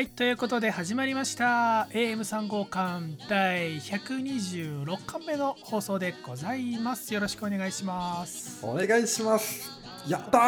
[0.00, 1.86] はい、ということで始まりました。
[1.92, 7.12] AM3 号館第126巻目の放送でございます。
[7.12, 8.64] よろしくお願いします。
[8.64, 9.68] お願いします
[10.08, 10.42] やったー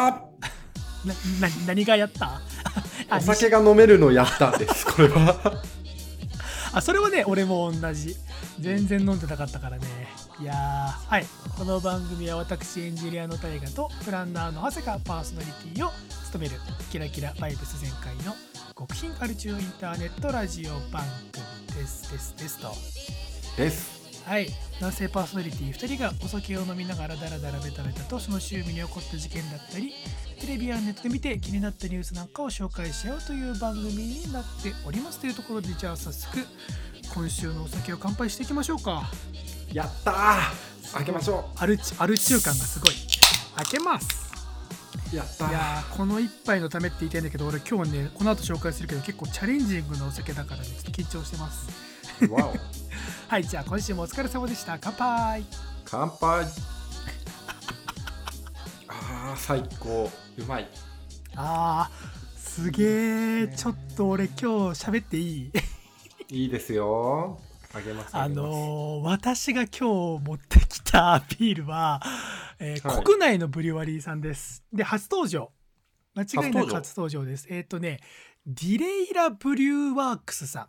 [1.39, 2.41] な、な、何がやった？
[3.11, 5.61] あお酒が飲めるのやったです これは
[6.73, 8.15] あ、それはね、俺も同じ。
[8.59, 9.85] 全然飲んでなかったからね。
[10.39, 11.27] いやー、はい。
[11.55, 15.91] この番組は私、エンジニアの大河とプランナーの長谷がパーソナリティを
[16.33, 16.59] 務める、
[16.91, 18.33] キラキラバイブス全開の
[18.75, 22.11] 極貧カルチューインターネットラジオ番組です。
[22.11, 22.35] です。
[22.35, 22.73] ですと。
[23.55, 24.47] ですはい、
[24.81, 29.93] 男性パーソナリティ2人がお酒を飲みながらダラダラベタベタとその周囲に起こった事件だったり
[30.39, 36.39] テレビやネットで見て気になったニュースなんかを紹介し合うという番組になっておりますというところでじゃあ早速
[37.13, 39.03] 今週のお酒を乾杯していきましょうか
[39.71, 42.93] やったー開けましょアルチアル中感がすごい
[43.55, 44.22] 開けますう
[45.15, 45.49] やったー。
[45.49, 51.67] いやーこの一杯のためって言いたいんだけど俺今日ねこの後紹介するけど結構チャレンジングなお酒だからねちょっと緊張してます。
[52.29, 52.53] わお。
[53.27, 54.77] はいじゃあ今週もお疲れ様でした。
[54.79, 55.45] 乾杯。
[55.85, 56.45] 乾杯。
[58.87, 60.09] あー最高。
[60.37, 60.67] うまい。
[61.35, 65.51] あーすげえちょっと俺今日喋ってい
[66.29, 66.29] い？
[66.43, 67.39] いいですよ
[67.75, 68.47] あげますあげます。
[68.47, 72.01] のー私が今日持ってきたビールは、
[72.59, 73.03] えーはい。
[73.03, 74.63] 国内のブリュワリーさんです。
[74.71, 75.51] で初登場。
[76.15, 77.47] 間違いなく初初登場です。
[77.49, 77.99] えっ、とね
[78.45, 80.67] ディレイラブリューワークスさん。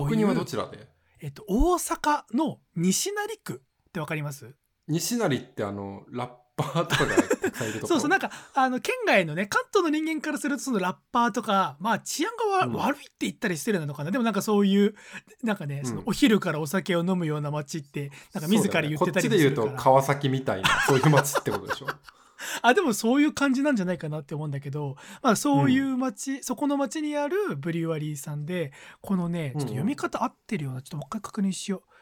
[0.00, 0.88] お国はどちちらで？
[1.20, 4.54] えっ、と大阪の西成区ってわかります？
[4.88, 12.72] 西成ってあのラッパーとかがるとそうそうなんかあの県外のね関東の人間からするとそのラッパーとかまあ治安がわ、うん。
[12.74, 14.10] 悪いって言ったり失礼なのかな。
[14.10, 14.94] でもなんかそういう
[15.42, 15.86] なんかね、うん。
[15.86, 19.12] そのお昼からお酒を飲むような街ってなんか自ら言ってたりもするから。
[19.12, 19.12] ね。
[19.12, 21.86] こっちで言うと川崎みたいな そういう街ってことでしょ。
[22.62, 31.95] あでもそういう感じなんじゃないかなって思うんだけど、まあ、そういう街、そこの街にあるブリュワリーさんでこのねちょっと読み方合ってるようなちょっともう一回確認しよう。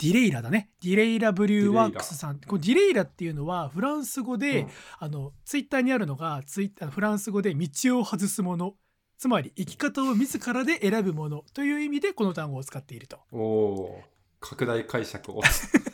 [0.00, 0.70] ディレイラだね。
[0.80, 2.38] ディレイラブリューワークスさん。
[2.38, 4.68] このディレイラっていうのはフランス語で、うん。
[5.00, 8.74] あのツイッターにあるのがツイッターフランス語で道を外すもの。
[9.18, 11.44] つまり生き方を自らで選ぶもの。
[11.52, 13.18] という意味でこの単語を使っていると。
[13.32, 14.00] お
[14.40, 15.40] 拡大解釈を。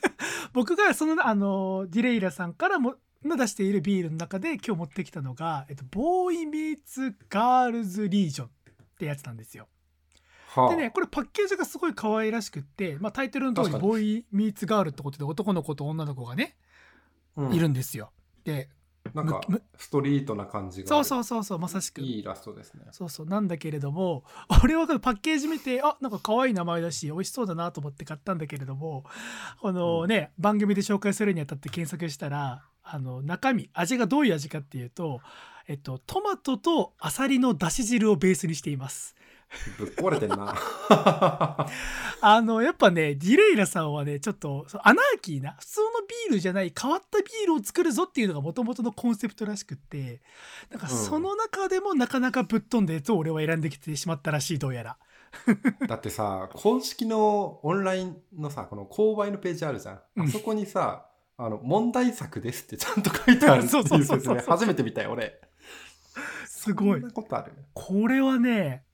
[0.52, 8.50] 僕がそのあのディレイラさんからもの出しているビールの中で今日持ってきたのが、えっと、ボーイミーツガールズリージョンっ
[8.98, 9.68] てやつなんですよ。
[10.54, 10.70] はあ。
[10.70, 16.56] でねこれパッケージがすごい可愛らしくって、まあ、タイトルの通りボーイミーツガールってことで男の子と女の子がね、
[17.36, 17.54] うん。
[17.54, 18.10] いるんですよ。
[18.44, 18.68] で
[19.12, 19.42] なんか
[19.76, 22.00] ストリートな感じがそうそううそうそうまさしく。
[22.00, 22.84] いいイラストですね。
[22.90, 24.24] そうそうなんだけれども
[24.64, 29.04] 俺はパッケージ見てあなんか可愛い名前だし美味しそうだなと思って買ったんだけれども
[29.60, 35.20] このね、番組で紹介するにあたって検索したらあの中身味がどういう味かっていうと、
[35.68, 39.14] えっと、トマトとアサリのだし汁をベースにしています。
[39.78, 40.54] ぶっ壊れてんな。
[42.20, 50.22] あのやっぱねディレイラさんはねちょっとアナーキーな普通のビールじゃない変わったビールを作るぞっていうのがもともとのコンセプトらしくって
[50.70, 50.96] なんかうん。
[50.96, 54.96] その中でもなかなかぶっ飛んだやつを俺は選んできてしまったらしいどうやら。
[55.88, 60.26] だってさ公式のオンラインのさこの購買のページあるじゃん、うん。
[60.26, 61.06] あそこにさ
[61.36, 65.40] あの問題作ですってちゃんと書いてあるって そうそういう説明初めて見たよ俺。
[66.46, 67.00] すごい。
[67.00, 67.52] そんなことある？
[67.74, 68.84] これはね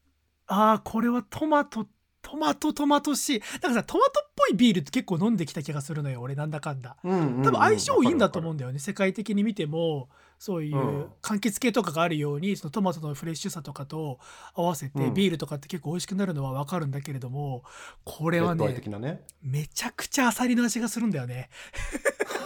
[0.50, 1.86] ああこれはトマト
[2.22, 6.96] トマトトマトしなんかさトマトっぽいビールって結構飲んできた気がするのよ俺なんだかんだ。
[7.02, 7.42] うんうんうん。
[7.44, 11.02] 多分相性いいんだと思うんわだよね世界的に見てもそういううん。
[11.22, 14.18] 柑橘系とかがあるようにそのトマトのフレッシュさとかと
[14.54, 15.14] 合わせてうん。
[15.14, 17.62] ビールとかって結構美味しくなるのは分かるんだけれども
[18.04, 19.22] これはね的なね。
[19.42, 21.48] めちゃくちゃアサリの味がするんだよね。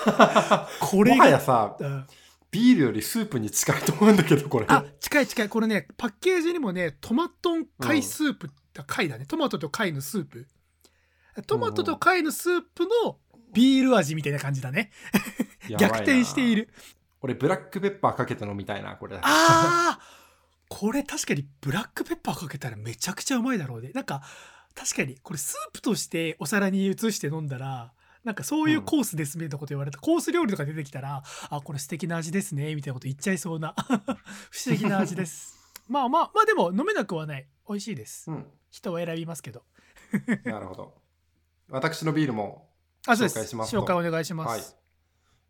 [0.80, 2.06] これもはやがさうん
[2.54, 4.66] ビールよりスープに近いと思うんだけどこれ。
[4.68, 5.48] あ近い近い。
[5.48, 8.48] これねパッケージにもねトマトン貝スープ、
[8.86, 9.26] 貝だね。
[9.26, 10.46] トマトと貝のスープ。
[11.48, 13.18] トマトと貝のスープの
[13.52, 14.92] ビール味みたいな感じだね。
[15.68, 16.68] 逆転している。
[17.22, 19.18] 俺ブラックペッパーかけて飲みたいなこれ。
[19.20, 20.02] あー！
[20.68, 23.90] これ確かにブラックペッパーかけたらめちゃくちゃうまいだろうね。
[23.94, 24.22] なんか
[24.76, 27.92] 確かにこれスープとしてお皿に移して飲んだら
[28.24, 33.74] なんかそういうコースですみたいなこと言われた、コース料理とか出てきたらあこれ素敵な味ですねみたいなこと言っちゃいそうな
[34.50, 35.54] 不思議な味です。
[35.88, 37.46] まあまあまあでも飲めなくはない。
[37.68, 38.30] 美味しいです。
[38.30, 38.46] うん。
[38.70, 39.64] 人は選びますけど。
[40.44, 40.94] なるほど。
[41.68, 42.70] 私のビールも
[43.06, 43.36] あそうです。
[43.36, 43.82] 紹介しますと。
[43.82, 44.62] 紹介お願いします、はい、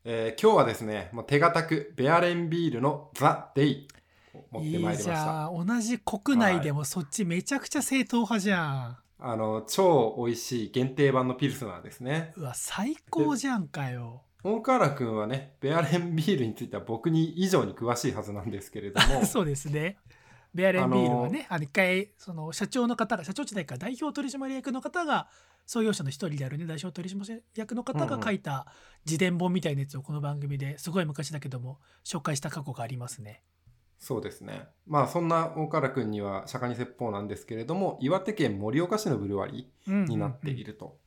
[0.05, 3.88] えー今日はですねもう手堅くベアレンビールのザ・デイ
[4.35, 5.67] を持ってまいりまいいじしたゃん。
[5.67, 12.35] 同じ国内でもそっちめちゃくちゃ正統派じゃん、あの超美味しい限定版のピルスナーですね。
[12.37, 14.23] うわ最高じゃんかよ。
[14.43, 19.25] 大河原君はねベアレンビールについては僕に以上に詳しいはずなんですけれども。
[19.26, 19.97] そうですね。
[20.53, 25.29] ベアレンビールはね、あの一回その社長の方が社長じゃないか代表取締役の方が
[25.67, 28.67] 創業者の一人であるね代表取締役の方が書いた
[29.06, 33.43] 自伝本みたいなやつをこの番組ですごい昔だけども紹介した過去がありますね。
[34.05, 34.69] そうですね。
[34.87, 40.99] まあそんな大原君には釈迦に説法なんですけれども岩手県盛岡市のブルワリーになっていると。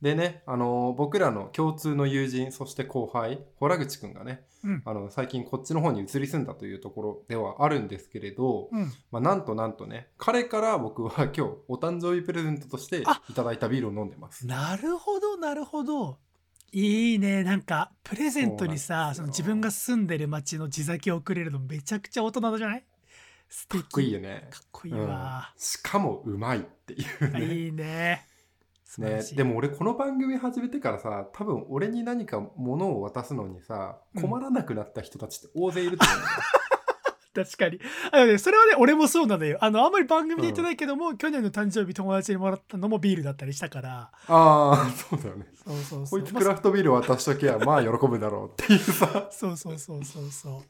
[0.00, 14.46] でね、あの僕らの共通の友人そして後輩洞口くんがね、うんあの最近こっちの方に移り住んだというところではあるんですけれど、うんまあ、なんとなんとね彼から僕は今日お誕生日プレゼントとしていあただいたビールを飲んでます。
[14.46, 16.18] なるほどなるほど
[16.72, 17.42] いいね。
[17.44, 22.84] なんかプレゼントにさその自分が住んでる町の地酒をくれるのめちゃくちゃ大人じゃない？
[23.48, 23.82] 素敵。
[23.82, 24.48] かっこいいよね。
[24.50, 25.60] かっこいいわ、うん。
[25.60, 27.54] しかもうまいっていうね。
[27.54, 28.26] いいね。
[28.98, 34.22] ねでも俺この番組始めてからさ多分俺に何か物を渡すのにさうん。
[34.22, 36.18] 困らなくなった人たちって大勢いると思う
[37.44, 37.78] 確かに。
[38.10, 39.58] あのねそれはね俺もそうなのよ。
[39.60, 44.10] あのあんまり番組で言ってないけども、去年の誕生日友達にもらったのもビールだったりしたから。
[44.28, 45.46] ああそうだよね。
[45.64, 46.20] そうそうこそう。
[46.20, 49.28] いつクラフトビール渡しときゃまあ喜ぶだろうっていうさ。
[49.30, 50.62] そうそうそうそうそ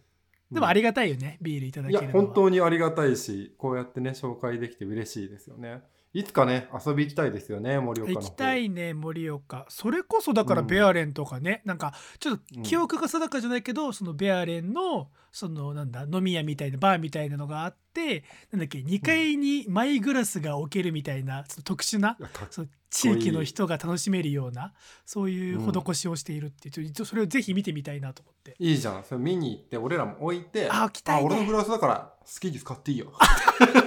[0.50, 0.54] う。
[0.54, 2.24] でもありがたいよねビールいただいやけるのは。
[2.24, 5.82] 本当にありがたいしこうやってね紹介できて嬉しいですよね
[6.18, 9.66] いつかね遊び行きたいですよね盛岡行きたいね盛岡。
[9.68, 10.66] それこそだからうん。
[10.66, 12.62] ベアレンとかね、なんかちょっうん。
[12.62, 22.16] と記憶が定かじゃないけど、そのベアレンのそのなんだ飲み屋みたいなバーみたいなのがあってなんだっけ2階にマイグラスが置けるみたいな、その特殊な
[22.48, 24.72] その地域の人が楽しめるような
[25.04, 28.54] そういう施しをしているっていう、ちょそれをぜひ見てみたいなと思って。
[28.58, 29.04] いいじゃん。
[29.04, 31.26] それ見に行って俺らも置いてあ置きたいね。
[31.26, 33.12] 俺のグラスだから好きに使っていいよ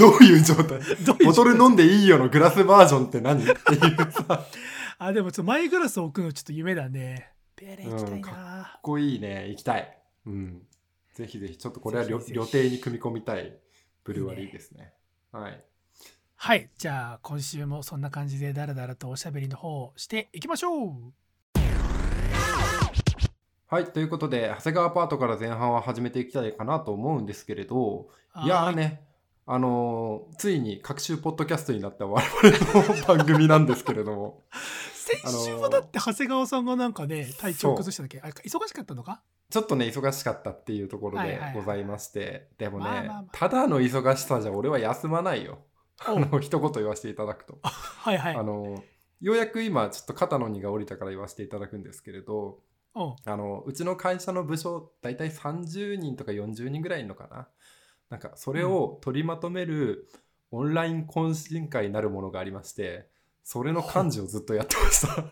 [0.08, 0.80] どういう状態？
[1.24, 3.42] ボトル飲んでいいよのグラスバージョンって何？
[3.42, 4.24] っていうさ。
[4.24, 4.46] か
[4.98, 7.32] あでもちょっとマイグラス置くのちょっと夢だね。
[7.56, 9.48] ベアレン行きたいな、うんっこいいね。
[9.50, 9.98] 行きたい。
[10.26, 10.62] うん。
[11.14, 13.58] ぜひぜひちょっとこれは旅程に組み込みたい
[14.04, 14.94] ブルワリーですね。
[15.32, 15.64] はい。
[16.36, 16.70] はい。
[16.78, 21.12] じゃあ今週もそんな感じでダラダラとおしゃべりの方をしていきましょう。
[23.66, 23.84] はい。
[23.92, 28.08] ということで長谷川パートから前半は始めていきたいかなと思うんですけれど。
[28.44, 29.09] いやーね
[29.52, 34.44] あのーついに各週ポッドキャストになった我々の番組なんですけれども。
[34.94, 39.22] 先週はだって長谷川さんがなんかね体調崩しただけあ忙しかったのか？
[39.50, 43.24] ちょっとね忙しかったっていうところでございまして、でもね、まあまあまあ。
[43.32, 45.58] ただの忙しさじゃ俺は休まないよ。
[46.06, 48.36] あおの一言言わせていただくと、 はいはい。
[48.36, 48.84] あの
[49.20, 52.60] ようやく今ちょっと肩の荷が下りたから言わせていただくんですけれど
[52.94, 57.48] あのうちの会社の部署大体30人とか40人ぐらいいるのかな？
[58.10, 60.08] なんかそれを取りまとめる
[60.50, 63.06] オンライン懇親会なるものがありまして
[63.44, 65.24] それの幹事をずっとやってました。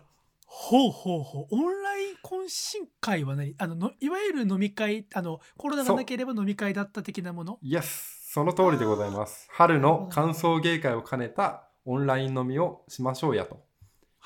[0.46, 1.46] ほうほうほう。
[1.50, 3.54] オンライン懇親会は何？
[3.58, 7.58] あののいわゆる飲み会あのコロナがなければ飲み会だった的なもの？
[7.62, 9.46] イエスその通りでございます。
[9.50, 13.60] 春の歓送迎会を兼ねたオンライン飲みをしましょうやと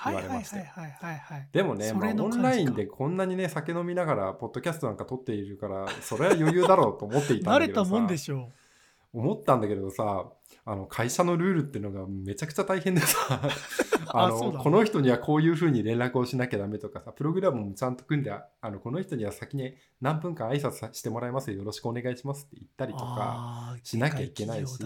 [0.04, 0.64] 言われまして。
[1.52, 7.90] でもね、まあ、オンラインでこんなにね酒飲みながらポッドキャストなんか撮っているからそれは余裕だろうと思っていたん慣れただけどさ。
[7.90, 8.50] もんでしょ
[9.12, 10.24] 思ったんだけどさ
[10.64, 13.18] あの会社のルールっていうのがめちゃくちゃ大変でさ。
[14.14, 14.58] あのそうだ。
[14.58, 21.58] この人にはこういうふうに連絡をしなきゃダメとかさプログラムもちゃんと組んでああのこの人には先に何分間挨拶さしてもらいますよ。
[21.58, 24.78] よろしくお願いしますって言ったりうとかしなきゃいけないし。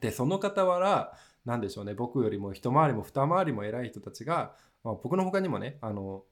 [0.00, 1.12] でその傍ら
[1.48, 1.94] なんでしょうね。
[1.94, 6.24] 僕よりも一回りも二回りも偉い人たちが、まあ、僕の他にもねあの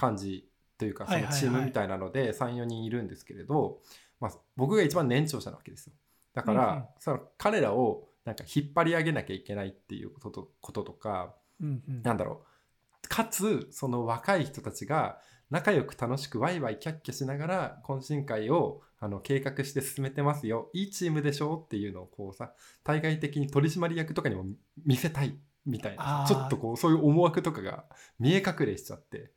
[0.00, 3.78] 幹事というかそのチームみたいなので34人いるんですけれど、
[4.20, 5.94] まあ、僕が一番年長者なわけですよ。
[6.34, 6.84] だから、うんうん。
[7.00, 12.02] その彼らをなんか引っ張り上げなきゃいけないっていうこととこととかうんうん。
[12.02, 13.08] なんだろう。
[13.08, 15.18] かつその若い人たちが
[15.50, 20.70] 仲良く楽しくワイワイキャッキャしながら懇親会をあの計画して進めてますよ。
[20.72, 21.54] いいチームでしょ？
[21.54, 22.52] うっていうのをこうさ
[22.84, 24.44] 対外的に取締役とかにも
[24.84, 27.84] 見せたいみたいなちょっとこうそういう思惑とかが
[28.18, 29.30] 見え隠れしちゃって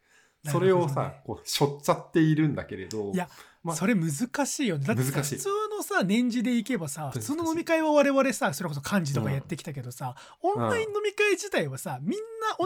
[0.44, 3.30] それをさ、なるこうしょっちゃっているんだけれどいや
[3.64, 4.12] まあそれ難
[4.48, 4.86] しいよね。
[4.86, 5.36] だってさ難しい。
[5.36, 5.50] 普通
[5.82, 12.20] のさ年次でいけばさ普通の飲み会は我々さそれこそ幹事とかやってきたけどさ、オンライン飲み会自体はさみん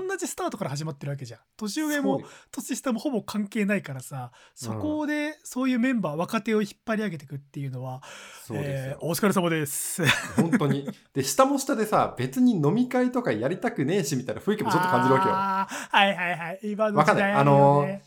[0.04, 1.40] な同じスタートから始まってるわけじゃん。
[1.58, 8.02] 年上も年下もほぼ関係ないからさそこでそういうメンバー若手を引っ張り上げていくっていうのは、
[8.46, 10.04] そうえーお疲れ様です。
[10.36, 10.90] 本当に。
[11.14, 15.34] で下も下でさ別に飲み会とかやりたくねえしみたいな雰囲気もちょっと感じるわけよ。
[15.36, 16.60] あーはいはいはい。
[16.64, 17.32] 今のわかんない。
[17.32, 18.04] 時代あるよね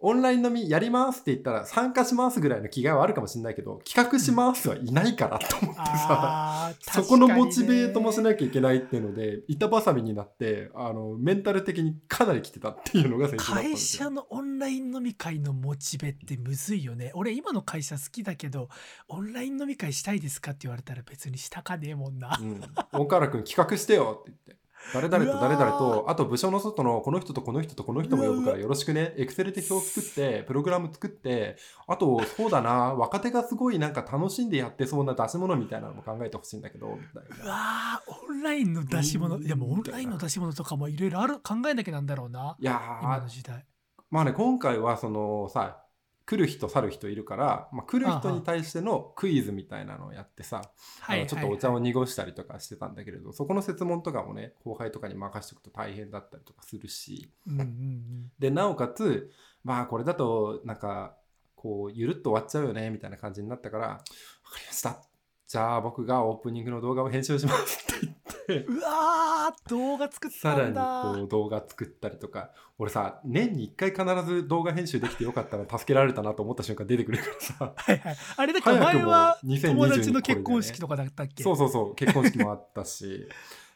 [0.00, 17.10] オンライン飲みやりますって言ったら参加しますぐらいの気概はあるかもしれないけど企画しますはいないからと思ってさ、あー そこのモチベートもしなきゃいけないっていうので板挟みになってあのメンタル的にかなり来てたっていうのが先週だったん会社のオンライン飲み会のモチベってむずいよね。
[17.14, 18.68] 俺今の会社好きだけど
[19.08, 22.38] オンライン飲み会したいですかって言われたら別にしたかねえもんな。
[22.40, 22.60] うん、
[22.92, 24.57] 大河原君企画してよって言って
[24.92, 29.14] 誰々と誰々うわとあと部署の外のこの人とこの人とこの人も呼ぶからよろしくね。
[29.16, 37.50] エクセルで表作ってプログラム作ってあとそうだな若手がすごいなんか楽しんでやってそうな出し物みたいなのも考えてほしいんだけどみたいうな。
[37.52, 39.36] わーオンラインの出し物。
[39.36, 39.44] うん。
[39.44, 42.56] いやもうオンラインの出し物とかもいろいろある考えなきゃなんだろうな。
[42.58, 43.64] いや今ーの時代。
[44.10, 45.82] まあね今回はそのさ
[46.28, 50.60] 来る人去る人いるから、まあ、来る人に対してのクイズみたいなのをやってさ
[51.06, 57.30] あのちょっとお茶を濁したりとかしてたんだけれど、そこの設問とかもね後輩とかに任せておくと大変だったりとかするし。
[57.46, 58.32] うんうんうん。
[58.38, 59.32] でなおかつ
[59.64, 61.16] まあこれだとなんか
[61.56, 65.02] こうゆるっと終わっちゃうよねみたいな感じになったから分かりました。
[65.46, 72.50] じゃあ僕がオープニングの動画を編集しますって言ってうわー動画作ったさらにんだこう動画作ったりとか。
[72.80, 77.72] 俺さ年に1回必ず動画編集できてよかったな助けられたなと思った瞬間出てくるからさ。
[77.76, 78.16] はいはい。
[78.36, 81.42] あれだから前は2022友達の結婚式とかだったっけ？
[81.42, 83.28] そうそうそう結婚式もあったし。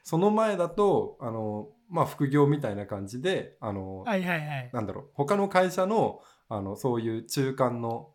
[0.05, 4.71] その前だとあのまあ副業みたいな感じであの、はいはいはい。
[4.73, 8.11] なんだろう他の会社のあのそういう中間の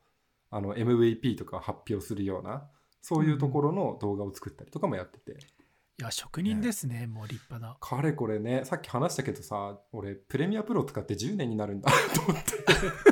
[0.50, 2.66] あの MVP とかを発表するような
[3.02, 5.38] そういうところの動画を作ったりとかもやってて、
[6.00, 7.76] いや職人ですねもう立派な。
[7.80, 11.90] かれこれねさっき話したけどさ俺プレミアプロ使って10年になるんだ。
[12.14, 12.52] と思って。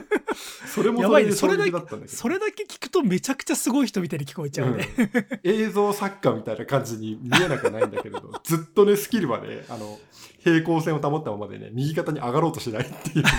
[0.69, 1.31] それもやばいね。
[1.31, 5.39] でそれだけそれだけ聞くとめちゃくちゃすごい人みたいに聞こえちゃうね、うん。
[5.43, 9.99] 映像作家みたいな感じに見えなくはないんだけれど ずっとねスキルはねあの
[10.41, 13.31] 平行線を保ったままでね右肩に上がろうとしないっていうね。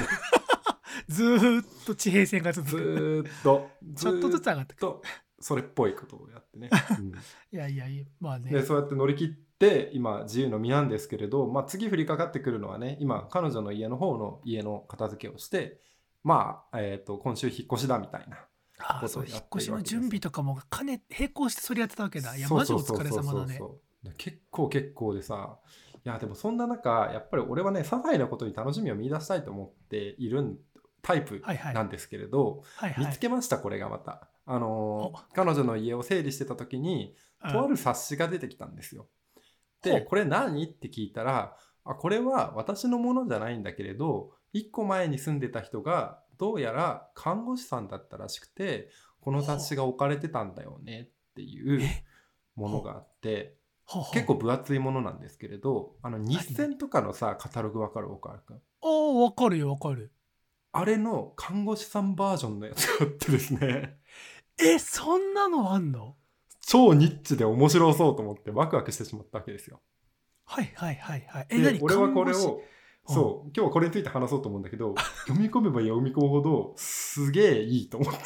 [1.09, 3.71] ずーっと地平線が続ずくーっと。
[3.95, 4.79] ちょっとずつ上がってく。
[4.79, 5.03] ると
[5.41, 7.09] それっぽいことをやってね、 うん。
[7.09, 7.13] い
[7.53, 8.51] やいやいやまあね。
[8.51, 9.29] でそうやって乗り切っ
[9.59, 15.81] て今自由の身なんですけれど、まあ、次降りかかってくるのはね今彼女の家の方の家の片付けをして
[16.23, 18.47] まあ、えー、と今週引っ越しだみたいな
[18.79, 22.37] あそう引っ越しの準備とかも兼ね並行してそれやってたわけだ。
[22.37, 23.61] いやマジお疲れ様だね。
[24.19, 25.59] 結構結構でさ
[26.05, 30.61] いやでもそんな中やっぱり俺はね些細なことに楽しみを見出したいと思っている
[31.03, 31.43] タイプ
[31.75, 33.07] なんですけれど、はいはい。
[33.07, 37.53] 見つけましたこれがまたあの彼女の家を整理してた時にうん。
[37.53, 39.07] とある冊子が出てきたんですよ。
[39.83, 40.65] でこれ何？
[40.65, 48.89] って聞いたらあこれは私のものじゃないんだけれど1個前に住んでた人がどうやら看護師さんだったらしくて
[49.21, 52.05] この冊子が置かれてたんだよねっていうえ
[52.57, 53.57] ものがあって
[54.13, 58.11] 結構分厚いものなんですけれどあの日銭とかのさカタログわかる？
[58.11, 60.11] 岡原君おおわかるよわかる。
[60.73, 63.97] あれの看護師さんバージョンのやつがあってですね
[64.59, 66.17] えそんなのあんの？
[66.61, 69.81] 超ニッチで面白そうと思ってワクワクしてしまったわけですよ。
[70.45, 71.47] はいはいはいはい。
[71.51, 71.81] えで何？
[71.83, 72.63] 俺はこれを
[73.09, 74.95] そう今日はこれについて話そうと思うんだけど
[75.29, 78.21] 読み込めば読み込むほどすげえいいと思って。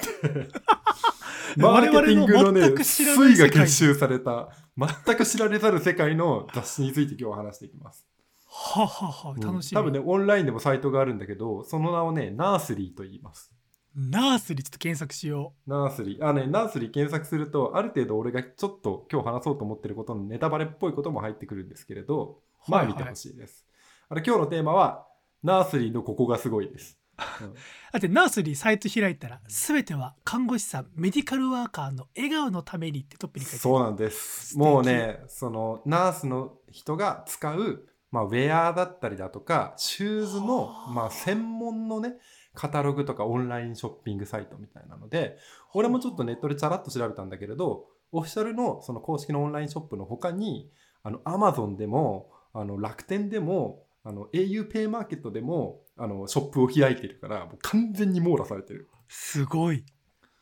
[1.57, 8.07] マーケティングのね我々の全く知らない推が結集された全く知られざる世界の雑誌について今日は話していきます。
[8.47, 13.53] はははうん楽しみ、多分ねオンラインでもサイトがあるんだけどその名をねナースリーと言います。
[13.95, 16.27] ナースリーちょっと検索しよナースリー。
[16.27, 23.67] あね、ナースリー検索すると、ある程度俺がちょっと今日話そうと思ってることのネタバレっぽいことも入ってくるんですけれど、うはいはいまあ見てほしいです。
[24.09, 25.07] あれ今日のテーマは、
[25.43, 26.99] ナースリーのここがすごいです。
[27.43, 27.55] うん
[27.93, 34.57] だってナースリーサイト開いたら全ては看護師さんメディカルワーカーの笑顔のためにってトップに書いてあるそうなんです。
[34.57, 42.15] もうね、そのナースの人が使う、まあ、ウェアだったりだとか、シューズのは、あまあ、専門のね、
[42.55, 45.39] カタログとかオンラインショッピングサイトみたいなので、
[45.75, 50.71] 俺もちょっとネットでチャラッと調べたんだけれど、オフィシャルのその公式のオンラインショップの他に、
[51.03, 58.89] あの、アマゾンでも、あの、楽天でも、あの、au ペイマーケットでも、あの、ショップを開いてるから、もう完全に網羅されてる。
[59.09, 59.85] すごい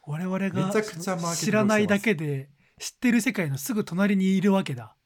[0.08, 0.82] 我々が
[1.34, 2.48] 知らないだけで
[2.78, 4.96] 知ってる世界のすぐ隣にいるわけだ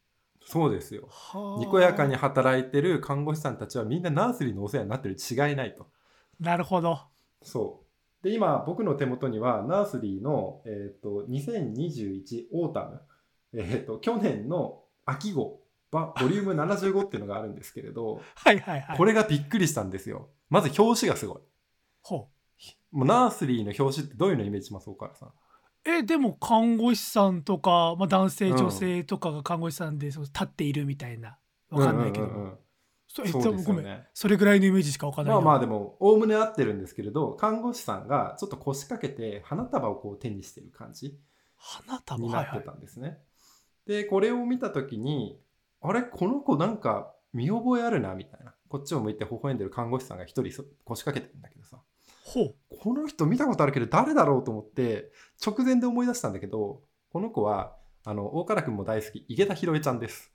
[0.45, 1.09] そうですよ。
[1.09, 5.89] はあにこやかに働いてる看護師さんたちはみんなナースリーのお世話になってるに違いないと。
[6.41, 7.01] なるほど
[7.43, 7.85] そ
[8.23, 8.25] う。
[8.25, 13.01] で、今、僕の手元には、ナースリーの、えっ、と、2021オータム、
[13.55, 15.61] えっ、と、去年の秋号、
[15.91, 20.31] バボリューム75っていうのがあるんですけれど、 はいはいはいこれがびっくりしたんですよ。
[20.49, 21.41] まず表紙がすごい。
[22.03, 22.29] ほ
[22.91, 25.29] もうナースリーの表紙ってどういうのイメージします岡原さん？
[25.29, 25.33] う
[25.85, 31.39] えでも看護師さんとか、まあ、男性うん女性とかが看護師さんでそう立っているみたいな
[31.71, 32.59] わかんないけど、うううんうん
[33.15, 34.09] そえそうですごめんよね。
[34.15, 41.19] それぐらいのイメージしかわかんないよまあまあでも、おおむね合ってるんですけれど、看護師さんがちょっと腰掛けて花束をこう手にしてる感じ
[41.57, 42.23] 花束？
[42.23, 43.19] にないってははいたんですね。
[43.87, 45.39] で、これを見たときに、
[45.83, 46.03] あれ？
[46.03, 48.55] この子なんか見覚えあるなみたいな。
[48.69, 51.79] こっちを向いて微笑んでる看護師さんが一人そ腰掛けてるんだけどさ。
[52.25, 55.11] ほうこの人見たことあるけど誰だろうと思って
[55.45, 56.81] 直前で思い出したんだけど
[57.13, 60.33] この子はあの大原君も大好き井桁弘恵ちゃんです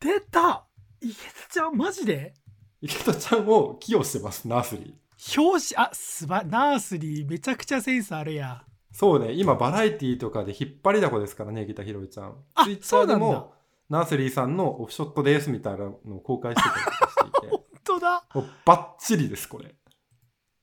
[0.00, 0.66] 出た
[1.04, 1.20] 池田
[1.50, 2.34] ちゃんマジで？
[2.80, 4.92] 井桁ちゃんを起用してますナースリー。
[5.40, 5.86] 表紙？
[5.86, 8.52] あすばナースリーめちゃくちゃセンスあるや。
[8.52, 12.34] んそうね今バラエティーとかで引っ張りだこですからね井桁弘恵ちゃん。
[12.54, 13.52] あツイッターでも
[13.88, 17.52] ナースリーさんのオフショットですみたいなのを公開してたりしていて。
[17.56, 18.24] 本当だ。
[18.34, 19.74] もうバッチリですこれ。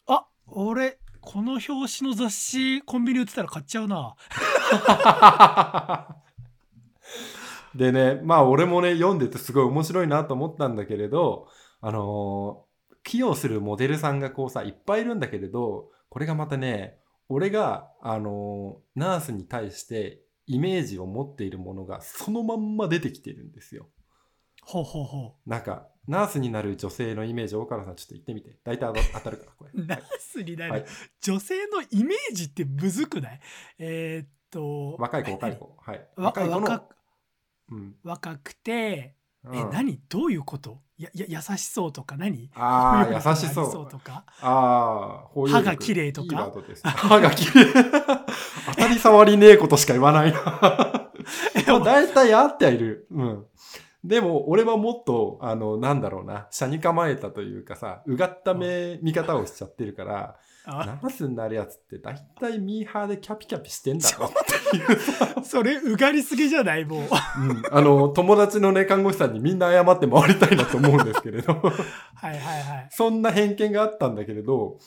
[0.07, 1.67] あ俺この表
[1.99, 4.15] 紙の雑誌コンビニ売ってたら買っちゃうな
[7.75, 11.47] でねまあ俺もね読んでてすごい面白いなと思ったんだけれど
[11.81, 12.71] あのー
[13.03, 16.99] 起用するモデルさんがこうさいっぱいいるんだけれどこれがまたね
[17.29, 23.89] 俺が、あのーナースに対してイメージを持っているものがそのまんま出てきてるんですよ。
[24.63, 29.71] ほうほうほなんかナースになる女性のイメージ大川さんちょっと言ってみて大体当たるからこれ。
[29.73, 30.85] う ナースになる、はい
[31.21, 33.39] 女性のイメージってむずくない？
[33.79, 35.75] えーっと若い子若い子。
[35.81, 35.97] はい。
[36.17, 36.95] わ若い子の若。
[37.71, 39.99] うん若くて、うんえ何？
[40.09, 40.79] どういうこと？
[40.99, 42.51] やや優しそうとか何？
[42.53, 43.89] ああ 優しそう。
[43.89, 46.35] とかああ、包容力歯が綺麗とか？
[46.35, 47.73] いいワードです歯が綺麗。
[48.69, 50.41] 当たり障りねえことしか言わないな。
[51.67, 53.07] まあ大体あってはいる。
[53.11, 53.45] うん。
[54.03, 64.27] でも、俺はもっと、あの、なんだろうな、車に構えたというかさ、うがった目、見方をしちゃってるから、あナースになるやつって大体ミーハーでキャピキャピしてんだろ。
[64.27, 64.31] っ
[64.71, 64.99] ていう。
[64.99, 66.85] さ、それうがりすぎじゃない？
[66.85, 67.01] もう。
[67.01, 71.53] うん、あの、友達のね、看護師さんにみんな謝って回りたいなと思うんですけれど。
[71.53, 71.71] はい
[72.23, 72.89] はいはい。
[72.91, 74.77] そんな偏見があったんだけれど、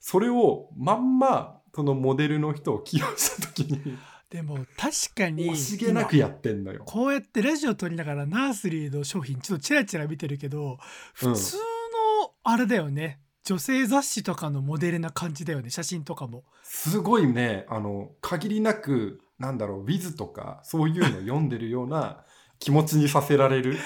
[0.00, 3.98] それをまんま、そのモデルの人を起用した時に、
[4.30, 6.82] でも確かに惜しげなくやってんのよ。
[6.84, 10.78] こうやってラジオ撮りながらナースリーの商品ちょっとチラチラ見てるけど
[11.14, 11.62] 普通の
[12.42, 22.26] あれだよね、女性雑誌とかのモデルな感じだよね写真とかもすごいね、あの、限りなく、なんだろう、ウィズとか、そういうの読んでるような
[22.60, 23.78] 気持ちにさせられる。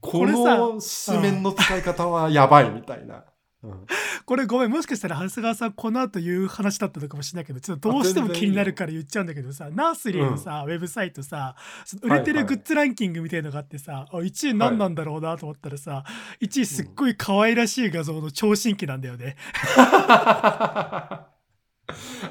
[0.00, 3.26] この紙面の使い方はやばいみたいな。
[3.62, 3.86] うん。
[4.24, 11.56] これごめんもしかしたら長谷川さんこの後言う話だったのかもしれないけどちょっとどうしても気になるから言っちゃうんだけどさナースリーのさ、ウェブサイトさ
[12.02, 16.04] 売れてるはいはいグッズランキングみたいのがあってさ、あ1位何なんだろうなと思ったらさ、
[16.40, 19.36] 1位すっごい可愛らしい画像の超新規なんだよね、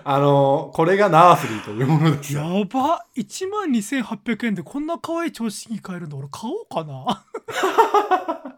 [0.04, 2.41] あの、これがナースリーというものですよ。
[2.41, 7.26] やば1万2800円でこんな可愛い超新規買えるの俺買おうかな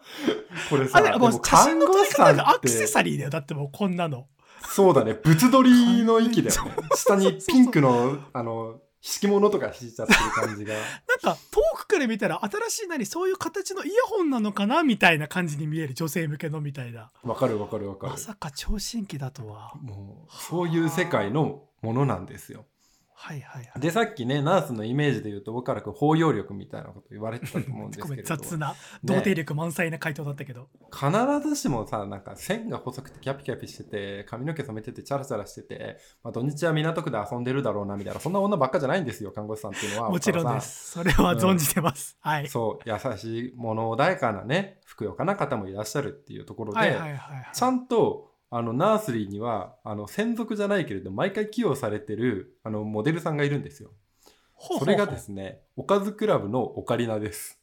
[0.69, 4.27] これさ、あれでももう写真の撮り方がアクセサリーだよだってもうこんなの
[4.67, 5.17] そうだね。
[5.23, 6.71] 物撮りの域だよね。
[6.95, 10.73] 下にピンクの、あの、敷物とか敷いちゃってる感じが。
[10.75, 18.17] なんか遠くから見たら新しい何そういう形のイヤホンなのかなみたいな感じに見える女性向けのみたいなわかるわかるわかるま。
[18.17, 22.65] さか超新規だとはもう、そういう世界のものなんですよ。
[23.21, 23.79] はいはいはい。
[23.82, 28.23] で、さっきね、ナースのイメージで言うと、僕からく包容力みたいなこと言われてたと思うんですけれど。
[28.38, 40.10] 雑な童貞力満載な回答だったけど、必ずしもさなんか線が細くてキャピキャピしてて髪の毛染めててチャラチャラしてて、まあ、土日は港区で遊んでるだろうなみたいなそんな女ばっかじゃないんですよ看護師さんっていうのは。
[40.10, 40.91] もちろんです。
[40.91, 42.47] それは存じてます、はい。
[42.47, 47.49] そう優しい物穏やかなねふくよかな方もいらっしゃるっていうところで、はいはいはいはい。
[47.53, 53.91] ちゃんとあのナースリーにはあの専属じゃないけれど毎回起用されてるあのモデルさんがいるんですよ。
[54.53, 54.85] ほうほうほう。
[54.85, 57.59] それがですねおかずクラブのオカリナです。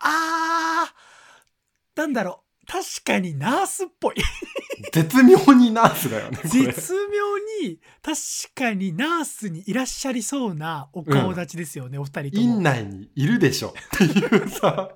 [0.00, 2.66] あーなんだろう。
[2.66, 4.14] 確かにナースっぽい。
[4.92, 8.18] 絶妙にナースだよね絶妙に確
[8.54, 12.42] かにナースにいらっしゃりそうなお顔立ちですよね、お二人とも。
[12.42, 14.90] 院内にいるでしょっていうさ。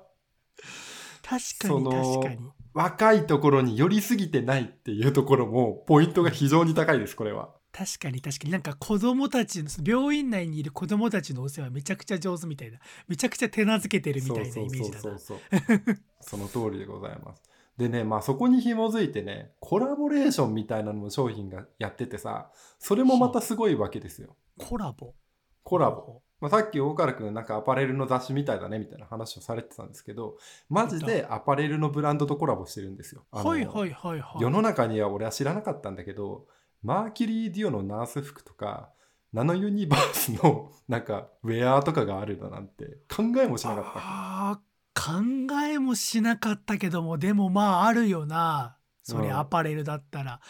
[1.23, 7.49] 確かに確かに若いところに寄りすぎてないっていうところもポイントが非常に高いですこれは。
[7.73, 8.51] 確かに確かに。
[8.51, 15.01] なんか子供たちの病院内にいる子供たちのお世話めちゃくちゃ上手みたいなめちゃくちゃ手なずけてるみたいなイメージだな。
[15.01, 17.41] そうそうそうそうその通りでございます。
[17.77, 24.35] でねまあそこに紐づいてねコラボレーションみたいなのも商品がやっててさそれもまたすごいわけですよ。
[24.59, 25.15] コラボ。
[25.63, 30.37] コラボまあ、さっき大原君なんかアパレルの雑誌みたいだねみたいな話をされてたんですけど
[30.69, 33.25] マジでアパレルのブランドとコラボしてるんですよ。
[33.31, 34.41] はいはいはいはい。
[34.41, 36.45] 世の中には俺は知らなかったんだけど
[36.83, 38.89] マーキュリー・デュオのナース服とか
[39.33, 43.91] ナノユニバースの なんかウェアとかがあるだなんて考えもしなかった。
[43.95, 45.21] あー考
[45.61, 48.77] えもしなかったけどもでもまああるよな。
[49.03, 49.37] それうん。
[49.37, 50.41] アパレルだったら、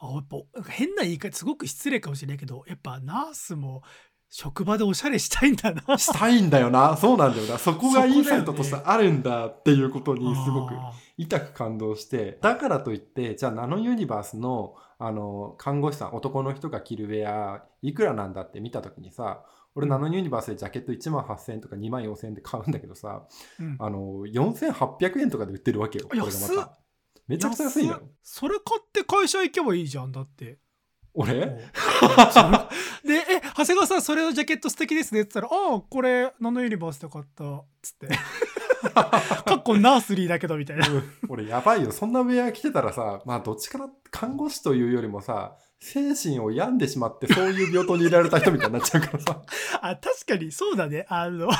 [0.00, 3.82] あやっぱなんか変な言い方すごく失礼かもしれないけどやっぱナースも
[4.30, 5.96] 職場でおしゃれしたいんだな。
[5.98, 6.96] したいんだよな。
[6.96, 7.58] そうなんだよな。
[7.58, 12.38] そこがインサイトとしてあるんだっていうことにすごくあ痛く感動して。
[12.42, 19.44] だからといってじゃあナノユニバースのあの看護師さん男の人が着るウェアいくらなんだって見た時にさ
[19.76, 23.76] 俺ナノユニバースでジャケット1万8000円とか2万4000円で買うんだけどさーうん。
[23.78, 26.76] あの4800円とかで売ってるわけよこれがま安った。
[27.28, 28.00] めちゃくちゃ安いのよ。
[28.22, 30.58] それ買って会社行けばいいじゃんだって
[31.18, 31.34] 俺？
[33.04, 38.08] でえ長谷川さんそれのジャケット素敵ですねって言ったら「ああこれナノユニバースで買った」っつって。
[38.94, 40.88] かっこナースリーだけどみたいな。
[40.88, 41.12] うん。
[41.28, 41.90] 俺やばいよ。
[41.90, 49.42] そんなウェア着てたらさまあどっちから看護師というよりもさ精神を病んでしまってそういう病棟に入れられた人みたいになっちゃうからさ。
[49.82, 51.04] あ確かにそうだね。
[51.08, 51.50] あの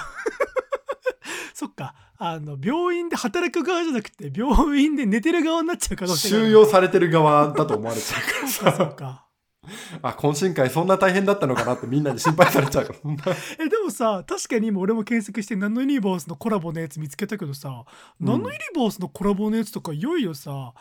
[1.53, 1.95] そっか。
[2.21, 8.77] あの病院で働く側じゃなくて病院で寝てる側になっちゃう可能性収容されてる側だと思われちゃうそからさ。
[8.77, 9.28] そっか
[10.03, 12.89] あ懇親会そんな大変だったのかなってみんなに心配されちゃう。
[13.59, 17.85] えでもさ確かに今俺も検索してナノユニバースのコラボのやつ見つけたけどさ、
[18.21, 18.27] うん。
[18.27, 20.73] ナノユニバースのコラボのやつとかいよいよさ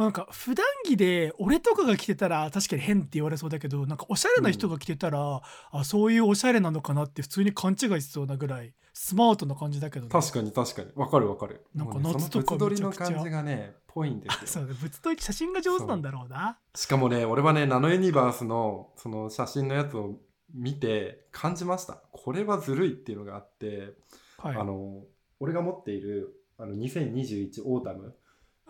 [0.00, 10.10] なんか普段着で俺とかが着てたら確かに変って言われそうだけどなんかおしゃれな人が着てたら、あそういうおしゃれなのかなって普通に勘違いしそうなぐらいスマートな感じだけどね。
[10.10, 10.88] 確かに確かに。
[10.94, 11.66] わかるわかる。
[11.74, 13.04] なんか夏とかめちゃくちゃ。
[13.12, 16.58] 感じがねぽいんですあよそうだ物撮り写真が上手なんだろうな。
[16.74, 20.14] しかもね俺はねナノユニバースのその写真のやつを
[20.54, 22.02] 見て感じました。
[22.12, 23.92] これはずるいっていうのがあって、
[24.38, 24.56] はい。
[24.56, 25.02] あの
[25.40, 28.14] 俺が持っているあの2021オータムうん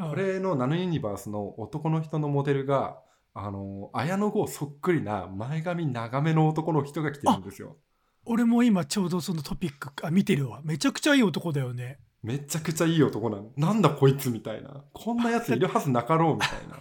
[0.08, 2.98] これのナノユニバースの男の人のモデルが
[3.34, 7.76] あの綾野剛そっくりな前髪長めの男の人が来てるんですよ。
[8.24, 10.60] 俺も今ちょうどそのトピックあ見てるわ。
[10.64, 11.98] めちゃくちゃいい男だよね。
[12.22, 13.50] めちゃくちゃいい男なの。
[13.56, 14.84] なんだこいつみたいな。
[14.92, 16.76] こんなやついるはずなかろうみたいな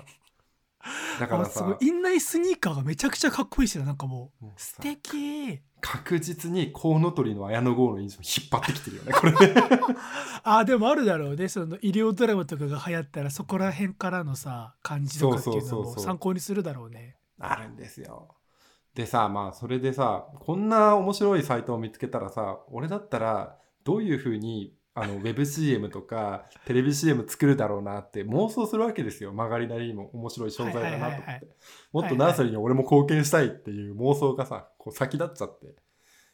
[1.19, 1.77] だからさ。
[1.79, 4.45] インナイスニーカーがめちゃくちゃかっこいいしなんかもう。
[4.55, 5.59] 素敵。
[5.81, 9.31] 確実にコウノトリの綾野剛の印象を引っ張ってきてるよねこれ。
[9.31, 9.55] ね
[10.43, 11.47] あでもあるだろうね。
[11.47, 16.03] その医療ドラマとかが流行ったらそこら辺からのさ感じとかっていうのをそうそうそうそう。
[16.03, 17.17] 参考にするだろうね。
[17.39, 18.35] あるんですよ。
[18.93, 29.31] でさまあそれでさこんな面白いサイトを見つけたらさ俺だったらどういうふうにあのウェブ CM とかテレビ CM 作るだろうなって妄想するわけですよ。
[29.31, 31.47] 曲がりなりにも面白い商材だなと思って、
[31.93, 35.75] もっとナーサリーに俺も貢献したいっていう妄想がさこう先立っちゃって。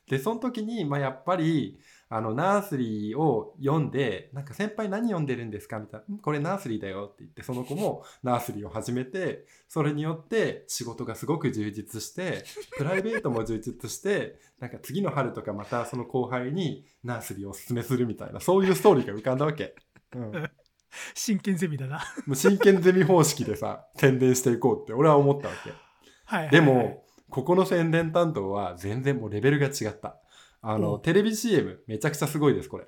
[0.09, 5.79] でその時に、まあ、やっぱりあのナースリーを読んでなんか先輩何読んでるんですか？
[5.79, 12.43] みたいな「んこれナースリーだよ」って言ってその子も ナースリーを始めてそれによって仕事がすごく充実して
[12.77, 19.75] プライベートも充実して なんか次の春とかまたその後輩にナースリーをおすすめするみたいなそういうストーリーが浮かんだわけ。
[20.15, 20.31] うん
[21.13, 25.69] 真剣ゼミだなもう真剣ゼミ方式でさ宣伝していこうって俺は思ったわけ。
[25.71, 25.79] はい
[26.25, 30.21] はいはいでも、ここの宣伝担当は全然もうレベルが違った。
[30.67, 32.85] あの、おテレビ CM めちゃくちゃすごいです、これ。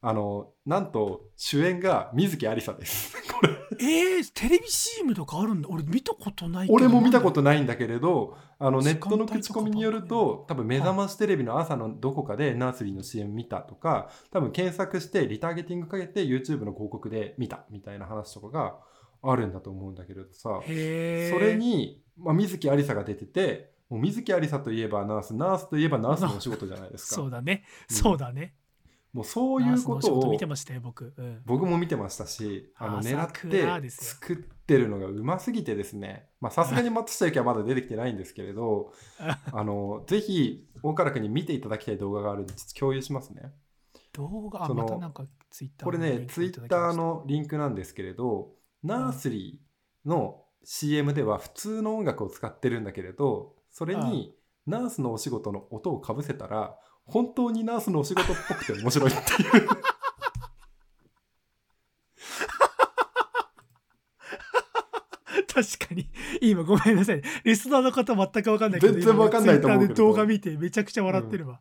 [0.00, 3.14] あの、なんと主演が水木有沙です。
[3.30, 5.68] これ、えー、テレビ CM とかあるんだ。
[5.70, 18.78] 俺見たことない俺も見たことないんだけれど、あの、ネットの口コミによるとと、多分目覚ましテレビの朝のどこかでナースリーの CM 見たとか、多分検索してリターゲティングかけて YouTube の広告で見たみたいな話とかが
[19.22, 27.14] あるんだと思うんだけれどさ、それに、まあ、水木有沙が出ててもう水木有沙といえばナースナースといえばナースのお仕事じゃないですか。
[27.16, 27.96] そうだね、うん。
[27.96, 28.54] そうだね。
[29.12, 36.28] もうそういうことを見てましたよ僕、うん、僕も見てましたしあの朝狙倉って作ってるのがうますぎてですね。
[36.40, 38.92] まあさすがに松下由紀はまだ出てきてないんですけれど
[39.52, 43.52] あのぜひ大原君に見ていただきたい動画があるんで共有しますね。
[44.12, 54.34] 動画またなんかツイッターこれねツイッターのリンクなんですけれどナースリーの CM では普通の音楽を使ってるんだけれどそれに
[54.66, 59.68] ナースのお仕事の音をかぶせたら本当にナースのお仕事っぽくて面白いっていう。
[65.46, 66.10] 確かに。
[66.40, 67.22] 今ごめんなさい。
[67.44, 69.94] リスナーの方全く分かんないけど全然分かんないと思うけど。
[69.94, 71.60] 動画見てめちゃくちゃ笑ってるわ、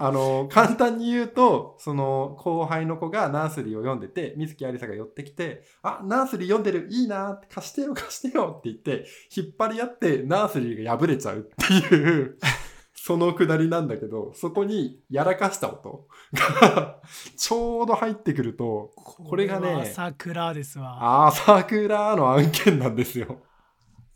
[0.00, 9.06] あの簡単に言うとその後輩の子がナースリーを読んでて水木有沙が寄ってきて「あナースリー読んでるいいな貸してよ貸してよ」って言って
[9.36, 12.38] 引っ張り合ってナースリーが破れちゃうっていう
[12.94, 17.00] そのくだりなんだけどそこにやらかした音が
[17.36, 23.40] ちょうど入ってくるとこれがねは桜ですわああ桜の案件なんですよ。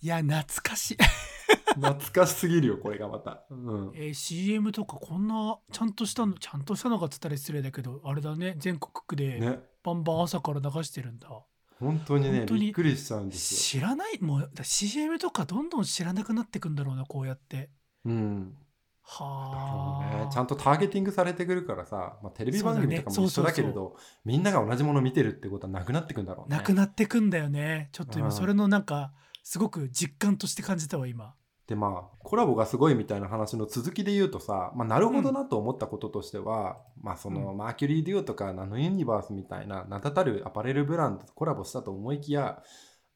[0.02, 0.96] いや懐かしい
[1.76, 8.54] 懐かしすぎるよこれがまた、うん、えー CM とかこんなちゃんとしたのちゃんとしたのかっつったら失礼だけどあれだね。
[8.58, 9.60] 全国区でね。
[9.82, 11.28] バンバン朝から流してるんだ、
[11.80, 13.80] 本当にね本当にびっくりしちゃうんですよ。
[13.80, 17.70] 知らないもうだ CM とかどんどん知らなくなってくんだろうなこうやって。
[18.04, 18.56] うん。
[19.04, 26.56] はあ、ね、ちゃんとターゲティングされてくるからさ、まあ、テレビ番組とかも一緒だけれどみんなが同じもの見てるってことはなくなってくんだろうね。
[26.56, 27.88] なくなってくんだよね。
[27.90, 28.20] ちょっとうん。
[28.20, 29.12] 今それのなんか
[29.42, 31.34] すごく実感として感じたわ今
[31.66, 42.62] でまあコラボがすごいみたいな話の続きで言うとさ、まあ、なるほどなと思ったこととしては、まあその、うマーキュリー・デュオとかナノユニバースみたいな名だたるアパレルブランドとコラボしたと思いきや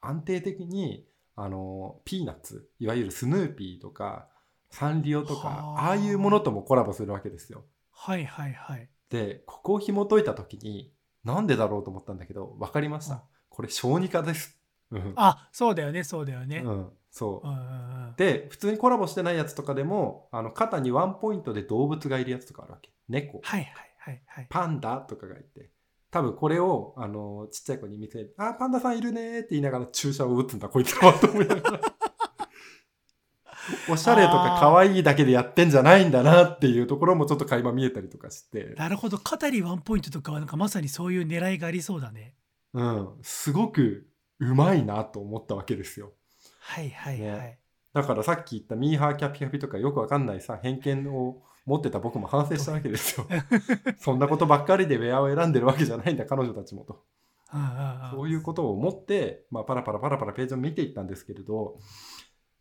[0.01, 4.29] 安定的にあのピーナッツいわゆるスヌーピーとか
[4.71, 5.87] サンリオとかはあ。
[5.89, 7.65] ああいうものともコラボするわけですよ。
[7.93, 8.89] はいはいはい。
[9.11, 10.93] でここを紐解いた時に
[11.25, 13.17] なんでだろうと思ったんだけど分かりましうん。
[13.17, 13.25] た。
[13.49, 14.59] これ小児科です。
[14.91, 15.13] うん。
[15.17, 18.19] あそうだよねそうだよね、うん、そう。
[18.19, 22.91] で普通にコラボしてないやつとかでもあの肩にワンポイントで動物がいるやつとかあるわけ。
[23.09, 23.41] 猫。
[23.43, 24.47] はいはいはいはい。
[24.51, 25.71] パンダとかがいて。
[26.11, 31.81] 多分これをあのちっちゃい子に見せ「あパンダさんいるね」って言いながら注射を打つんだこいつはと思いながら。
[33.91, 39.19] おしゃれとか可愛いだけでやってんじゃないんだなっていうところもちょっと垣間見えたりとかして、なるほど。
[39.19, 42.35] 肩にワンポイントとかはなんかまさにそういう狙いがありそうだね。
[42.75, 44.07] うん、すごく
[44.39, 46.13] うまいなと思ったわけですよ。
[46.67, 47.59] はいはいはい、ね
[47.93, 53.27] だからさっき言ったミーハーキャピキャピとかよくわかんないさ偏見を持ってた僕も反省したわけですよ。
[53.99, 57.05] そんなことばっかりでウェアを選んでるわけじゃないんだ彼女たちもと。
[57.55, 61.79] うんうんうんそういうことを思って、まあ、パラパラパラパラページを見ていったんですけれど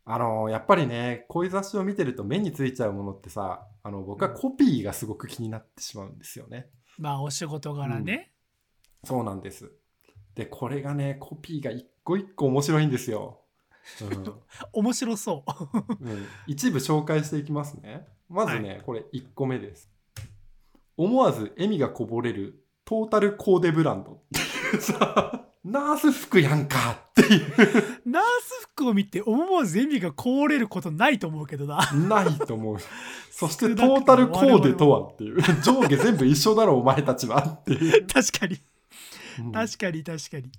[0.04, 6.70] あのやっぱりねこういう雑誌を見てると目についちゃうものってさあの僕はコピーがすごく気になってしまうんですよね。
[6.98, 8.32] まあお仕事柄ね、
[9.04, 9.70] そうなんです。
[10.34, 13.42] でこれがねコピーが一個一個面白いんですよ。
[14.02, 14.34] うん。
[14.72, 16.04] 面白そう。
[16.04, 16.26] うん。
[16.46, 18.06] 一部紹介していきますね。
[18.28, 19.90] まずね、これ1個目です。
[20.96, 24.12] 思わず笑みがこぼれるトータルコーデブランド。
[24.12, 24.40] って
[24.76, 27.00] いうさ、ナース服やんか。
[27.10, 27.40] っていう、
[28.04, 31.90] ナース服を見て思わず笑みがこぼれることないと思うけどな。
[31.92, 32.76] ないと思う。
[33.30, 37.38] そしてトータルコーデとはっていう、上下全部一緒だろお前たちは。
[37.38, 38.06] っていう。
[38.06, 38.58] 確かに。
[39.40, 39.52] うん。
[39.52, 40.50] 確かに確かに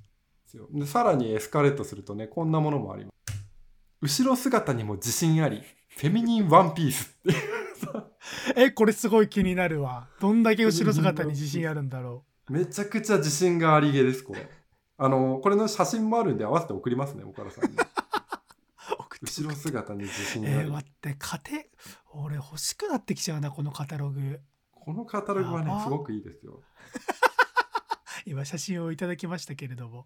[0.72, 4.24] でさらにエスカレートするとね、こんなものもあります。
[4.24, 7.58] 後ろ姿にも自信あり、フェミニンワンピースっていう。
[8.56, 14.50] えこれすごい気になるわどんだけ後ろ姿に自信あるんだろめちゃくちゃ自信がありげです、これ。
[14.98, 17.78] あの、これの写真もあるんで合わせて送りますね、岡田さんに。
[19.22, 20.60] 後ろ姿に自信があり。
[20.60, 21.64] えー、待って家庭
[22.26, 24.40] 俺欲しくなってきちゃうなこのカタログ
[24.72, 26.62] このカタログはねすごくいいですよ。
[28.26, 30.06] 今写真をいただきましたけれども、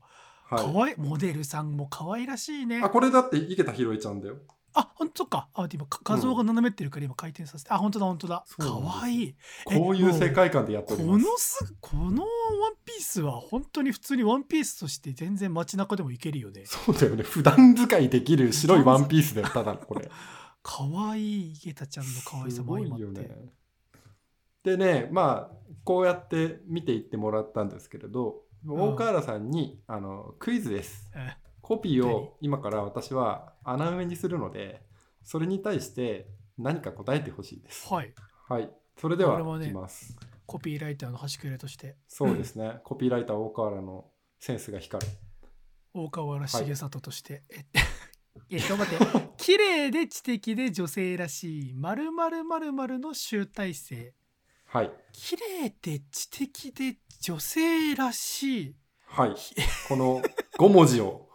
[0.58, 2.82] かはわいモデルさんも可愛らしいねい。
[2.82, 4.38] あ、これだって池田博恵ちゃんだよ。
[4.74, 9.36] あほんとかあ今か画像が斜めってるから今回転させて、あ本当だ本当だかわいい
[9.70, 11.26] えこういう世界観でやってこおります。
[11.26, 17.24] のすこのワンピースは本当に普通にワンピースとして全然街中でもいけるよねそうだよね。
[17.24, 20.10] 普段使いできる白いワンピースだよ、ただのこれ。
[20.64, 23.54] かわいい池田ちゃんの可愛さも相まって、ね。
[24.64, 31.10] でね、まあ、こうやって見ていってもらったんですけれど、大河原さんにあのクイズです。
[31.16, 34.82] えコピーを今から私は穴埋めにするので、
[35.24, 37.92] それに対して何か答えてほしいです。
[37.92, 38.14] はい
[38.50, 38.70] はい。
[38.98, 40.18] それではいきます。
[40.46, 42.82] コピーライターの端くれとしてそうですね。
[42.84, 45.12] コピーライター大河原のセンスが光る。
[45.94, 47.66] 大河原重里として、え
[48.52, 49.06] えっと待って
[49.38, 54.14] 綺麗で知的で女性らしい〇〇〇〇の集大成
[54.72, 54.92] はい。
[55.12, 58.76] 綺麗で知的で女性らしい。
[59.06, 59.36] はい。
[59.90, 60.22] この
[60.58, 61.28] 5文字を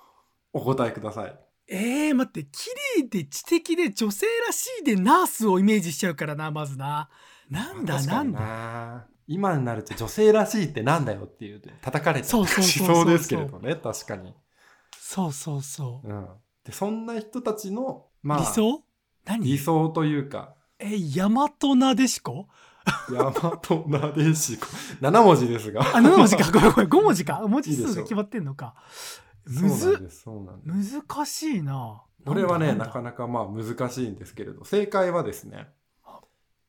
[0.55, 1.39] お答えください。
[1.69, 7.11] えー、待って綺麗で知的で女性らしいでナースをイメージしちゃうからなまずな。
[7.51, 8.23] なんだな。
[8.23, 8.41] んだ。
[8.41, 13.77] な今になると女性らしいってなんだよっていう叩かれたそうそうしそうですけれどね。
[13.77, 14.33] 確かに、
[14.99, 16.29] そうそうそう、うん、
[16.65, 18.83] でそんな人たちのまあ理想？
[19.27, 19.45] 何？
[19.45, 20.55] 理想というか。
[20.79, 22.49] え大和なでしこ？
[23.11, 24.67] 大和なでしこ。
[25.01, 25.81] 7文字ですが。
[25.81, 26.51] あ7文字か。
[26.51, 26.89] ごめんごめん。
[26.89, 27.43] 5文字か。
[27.49, 28.75] 文字数が決まってんのか。
[29.47, 30.11] むず
[30.65, 32.03] 難しいな。
[32.25, 35.69] これはねなかなかまあ難しいんですけれど正解はですね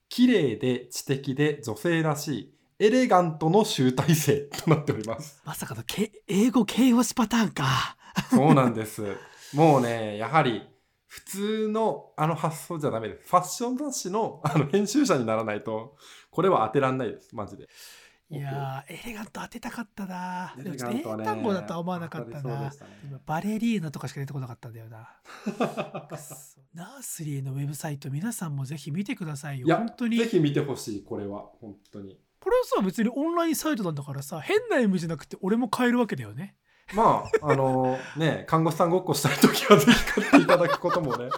[0.10, 5.42] 綺麗で知的で女性らしいエレガントの集大成となっております。
[5.44, 7.98] まさかのけ英語形容詞パターンか。
[8.30, 9.18] そうなんです。
[9.54, 10.62] もうね、やはり
[11.08, 13.30] 普通のあの発想じゃダメです。
[13.30, 15.96] ファッション雑誌のあの編集者にならないと、
[16.30, 17.68] これは当てらんないです、マジで。
[18.30, 20.54] いやーエレガント当てたかったな。
[20.60, 22.70] エレガントはね英単語だとは思わなかったな。
[22.72, 25.08] 当たね今バレリーナとかしか出てこなかったんだよな。
[26.74, 29.68] ナースリーのウェブサイト皆さんもぜひ見てくださいよ。
[29.68, 30.18] いや本当に。
[30.18, 31.46] ぜひ見てほしいこれは。
[31.62, 32.20] 本当に。
[32.42, 36.56] これはさ別にオンラインサイトなんだからさ変な M じゃなくて俺も買えるわけだよね
[36.94, 41.30] まああのね看護師さんごっこしたい時はぜひ買っていただくこともね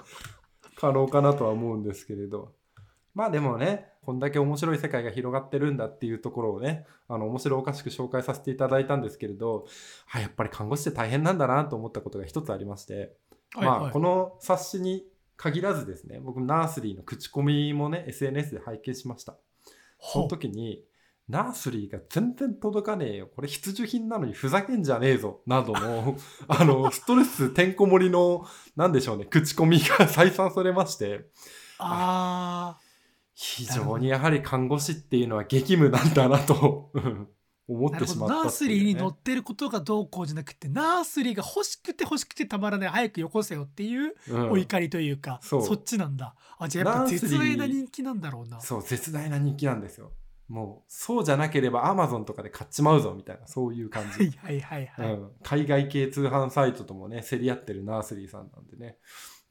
[0.76, 2.54] 可能かなとは思うんですけれど。
[3.16, 9.66] まあでもねこんだけ面白い世界が広がってるんだっていうところをねあの面白おかしく紹介させていただいたんですけれど、
[10.06, 13.14] はい、やっぱり看護師って大変なんだなと思ったことが一つありまして、
[13.56, 19.36] まあ、この冊子に限らずですね僕ナースリーの口コミもね SNS で拝見しました。
[20.02, 20.82] その時に
[21.30, 23.28] ナースリーが全然届かねえよ。
[23.28, 25.42] これ必需品なのにふざけんじゃねえぞ。
[25.46, 26.18] などの
[26.50, 29.26] あのストレスてんこ盛りのなんでしょうね。
[29.26, 31.30] 口コミが再三されまして。
[31.78, 32.78] あ
[33.36, 37.28] 非常にやはり看護師っていうのは激務なんだなとうん
[37.70, 38.44] 思ってしまったど。
[38.46, 44.16] ナースリーに乗っってることがどうこうじゃなくてナースリーが欲しくて欲しくてたまらない早くよこせよっていう
[44.52, 45.62] お怒りというか、そう。
[45.64, 46.36] そっちなんだ。
[46.58, 48.60] あじゃあやっぱ絶大な人気なんだろうな。
[48.60, 50.12] そう絶大な人気なんですよ
[50.50, 54.36] もうそうじゃなければアマゾンとかで買っちまうぞみたいなそういう感じ。
[54.38, 58.98] はいはいはいはい、うん、海外系通販サイトともね競り合ってるナースリーさんなんでね。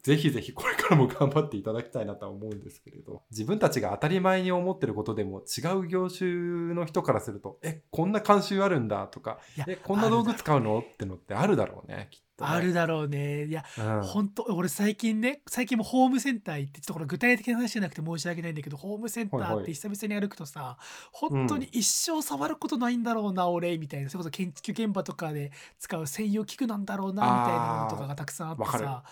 [0.03, 3.23] ぜひぜひこれからも頑張っていただきたいなとは思うんですけれど。
[3.31, 6.31] 自分たちが当たり前に思ってることでも違う業種
[6.75, 10.79] の人からするとえこんな慣習あるんだとかえこんな道具使うの？
[10.79, 13.47] ってのってあるだろうねきっとね、あるだろうね。
[13.47, 14.03] いやうん。
[14.03, 20.79] 本当俺最近ね最近もホームセンター行ってちょっとこれ具体的な話じゃなくて申し訳ないんだけどホームセンターって久々に歩くとさ、
[21.13, 24.09] 本当に一生触ることないんだろうな、俺みたいな。
[24.09, 29.03] それこそ建築現場とかで使う専用器具なんだろうなみたいなものとかがたくさんあってさ。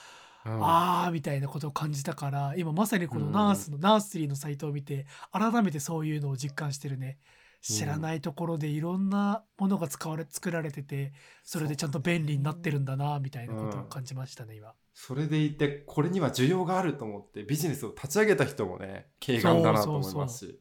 [0.46, 0.60] うん。
[0.64, 7.18] あーみたいなことを感じたから今まさにこのナースの、ナースリーのサイトを見て改めてそういうのを実感してるね
[7.66, 14.72] 知らないところでいろんなものが使われ作られててそれでちゃんと便利になってるんだなみたいなことを感じましたね今。
[14.94, 20.60] それでいてこれには需要があると思ってビジネスを立ち上げた人もね軽眼だなと思いますし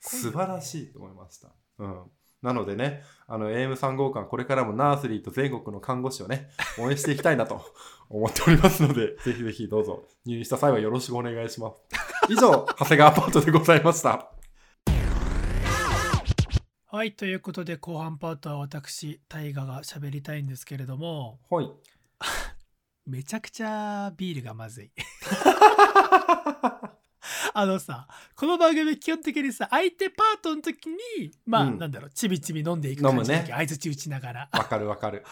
[0.00, 1.48] 素晴らしいと思いました。
[1.78, 2.02] うん、
[2.42, 7.62] なのでね、あの AM3 号館、これからもナースリーと全国の看護師をね、応援していきたいなと
[8.08, 12.32] 思っておりますので、ぜひぜひどうぞ入院した際はよろしくお願いします。
[12.32, 14.39] 以上、長谷川アパートでございました。
[16.92, 21.70] はいということで後半パートは私大河が喋りたいんですけれどもはい。
[23.06, 24.90] めちゃくちゃビールがまずい。
[27.54, 30.96] あのさこの番組基本的にさ相手パートの時に
[31.46, 35.24] まあ、うんなんだろうちびちび飲んでいく感じね相づち打ちながらわかるわかる。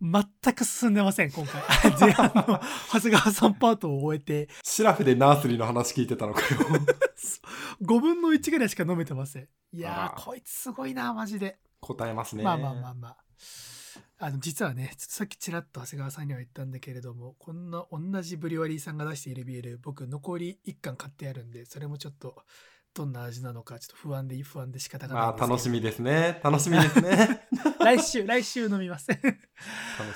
[0.00, 1.62] 全く進んでません今回。
[2.00, 2.60] 前半の
[2.92, 6.46] 長谷川さんパートを終えてシラフでナースリーの話聞いてたのかよ。
[7.82, 9.48] 5分の1ぐらいしか飲めてません。
[9.72, 11.58] いやーこいつすごいなマジで。
[11.80, 12.42] 答えますね。
[12.44, 13.16] まあまあまあまあ。
[14.20, 22.36] あの実はねちょっとさっきちらっと長谷川さんには言ったんだけれどもこんな同じブリュワリーさんが出しているビール僕残り1缶買ってあるんでそれもちょっと
[22.98, 26.40] どんな味なのかちょっと不安で不安で仕方がないまあ楽しみですね。
[26.42, 27.46] 楽しみですね。
[27.78, 29.22] 来週来週飲みます楽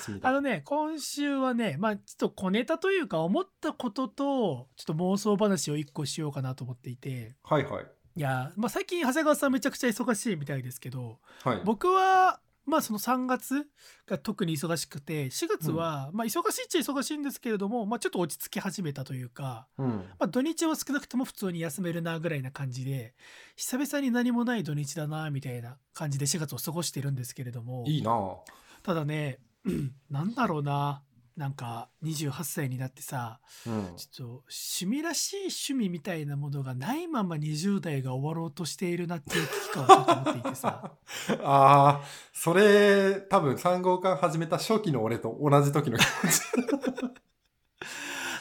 [0.03, 0.27] しみだ。
[0.27, 7.85] あのね今週はねまあちょっと小ネタというか思ったこととちょっと妄想話を1個しようかなと思っていてはいはい。
[8.15, 11.61] いやまあ最近長谷川さんめちゃくちゃ忙しいみたいですけどはい。
[11.63, 13.67] 僕はまあその3月
[14.07, 19.87] が特に忙しくて4月は、まあ忙しいっちゃ忙しいんですけれども、まあ、ちょっと落ち着き始めたというか、うん。
[19.87, 23.13] まあ、土日は少なくとも普通に休めるなぐらいな感じで
[23.55, 27.83] 久々に何もない土日だなみたいな感じで4月を過ごしてるんですけれども。
[27.87, 28.37] いいなぁ
[28.83, 29.39] ただね
[30.09, 31.01] なんだろうな
[31.35, 33.95] なんか28歳になってさうん。
[33.97, 34.43] ちょっと
[34.77, 40.91] 趣味らしい趣味みたいなものがないまま20代が終わろうとしているなっていう危機感をちょっと持っていてさ。
[41.41, 46.41] ああ、それ、多分3号館始めた初期の俺と同じ時の気持ち。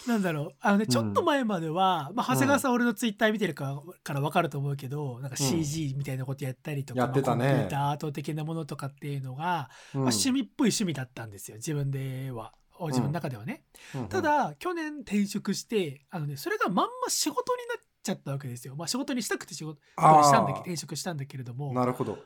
[0.06, 0.54] なんだろう。
[0.60, 0.88] あのねん。
[0.88, 5.46] ちょっと前までは、まあ、長谷川さん、う俺のツイッター見てるかから分かると思うけどなんかうん。
[5.46, 7.44] CG みたいなことやったりとか、やってたね。
[7.44, 10.00] まあコンピューターアート的なものとかっていうのが、うん。
[10.02, 20.24] まあ、趣味っぽい趣味だったんですよ自分では自分の中ではね、うんた、だ去年転職してあの、ね、それがまんま仕事になっちゃったわけですよ、まあ、仕事にしたくて仕事あー。
[20.24, 21.72] したんだ転職したんだけれども。
[21.72, 22.18] なるほど。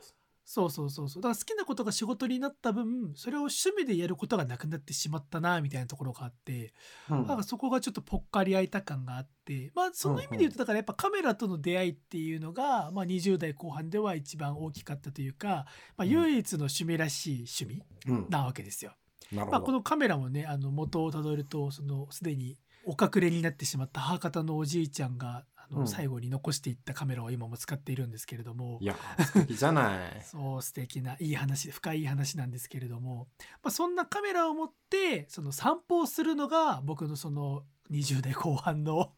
[0.49, 1.21] そうそうそうそう。
[1.21, 6.73] だから好きなことが仕事になった分それを趣味でやることがなくなってしまったなみたいなところがあって。
[7.09, 7.27] うん。
[7.27, 9.73] なんかそこがちょっとぽっかり空いた感があって。
[9.75, 15.65] まあその意味で言うとだからやっぱカメラとの出会いっていうのが、まあ、20代後半では一番大きかったというか、
[15.97, 16.09] まあ、うん。
[16.11, 18.27] 唯一の趣味らしい趣味うん。
[18.29, 18.91] なわけですよ。
[18.91, 19.73] なるほまあ、こど。
[19.73, 25.87] のカメラもねあの元をたどるとそのすでにお隠れになってしまった母方のおじいちゃんがああの、うん。
[25.87, 28.77] 最後に残していったカメラを今も使っているんですけれども。
[28.81, 30.21] いや素敵じゃない。
[30.23, 33.27] そう素敵ないい話深い話なんですけれども、
[33.63, 39.13] まあ、そんなカメラを持ってその散歩をするのが僕のその20代後半の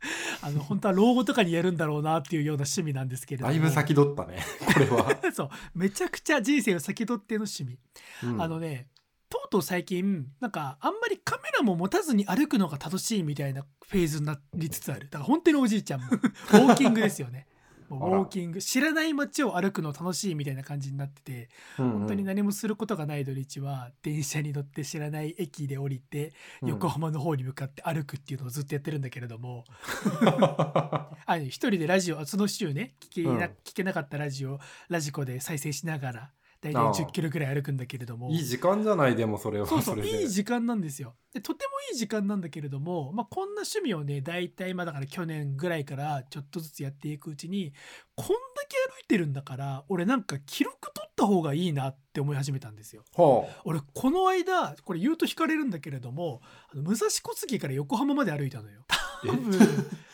[0.42, 3.52] あの本当は老後とかにやるんだろうなっていうような趣味なんですけれども。
[3.52, 4.38] だいぶ先取ったね
[4.74, 7.78] これは、 そうめちゃくちゃ人生を先取っての趣味、
[8.24, 8.42] うん。
[8.42, 8.88] あのね
[9.34, 15.08] とうとう最近なんかあんまりカメラも持たずに歩くのが楽しいみたいなフェーズになりつつある。
[15.10, 16.06] だから本当におじいちゃんも。
[16.12, 17.48] ウォーキングですよね。
[17.88, 18.62] もうウォーキング。
[18.62, 21.92] 知らない街を歩くの楽しいみたいな感じになっててうんうん。
[21.98, 26.32] 本当に何もすることがない土日は電車に乗って知らない駅で降りて
[26.62, 26.68] うん。
[26.68, 29.64] 横浜の方に向かって歩くっていうのをずっとやってるんだけれども、
[30.24, 33.38] あの一人でラジオその週ね聞けな,、うん。
[33.64, 36.30] 聞けなかったラジオラジコで再生しながら
[36.64, 36.94] 大体ああ。
[36.94, 38.30] 10キロぐらい歩くんだけれども。
[38.30, 41.14] いい時間じゃないでもそれはそうそういい時間なんですよ。
[41.34, 47.72] でとてもいい時間なんだけれども、まあ、こんな趣味をね大体まあだから去年ぐらいからちょっとずつやっていくうちに
[48.16, 48.32] こんだ
[48.68, 53.02] け歩いてるんだから俺なんか記録取った方がいいなって思い始めたんですよ。
[53.12, 56.40] ほ俺この間これ言うと惹かれるんだけれども
[56.72, 58.80] あの武蔵小杉から横浜まで歩いたのよ。
[59.24, 59.52] う多分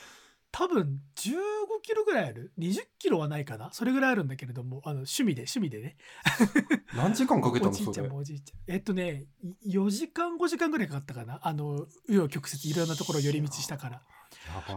[0.60, 1.32] 多分15
[1.80, 3.72] キロぐらいある？20キロはないかな？
[3.72, 5.96] それぐらいあるんだけれどもあの趣味で趣味でね。
[6.92, 8.58] え 何時間かけたおじいちゃんもおじいちゃん。
[8.66, 9.24] えっとね
[9.62, 11.40] い4時間5時間ぐらいかかったかな？
[11.42, 14.02] あの紆余曲折いろんなところを寄り道したから。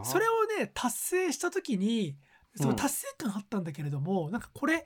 [0.05, 2.17] それをね達成した時に
[2.55, 4.85] その達成感あったんだけれども、なんかこれ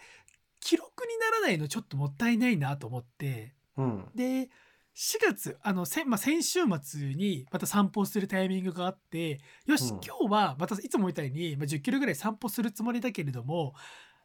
[0.60, 3.54] 記録にならないのちょっともったいないなと思って。
[3.78, 4.10] うん。
[4.16, 4.50] で
[4.98, 10.00] 4月あのせ、まあ、先週末にまた散歩をするタイミングがあってよし、うん。
[10.04, 13.76] 今日はまたいつもみたいに、まあ、10キロぐらい散歩するつもりだけれども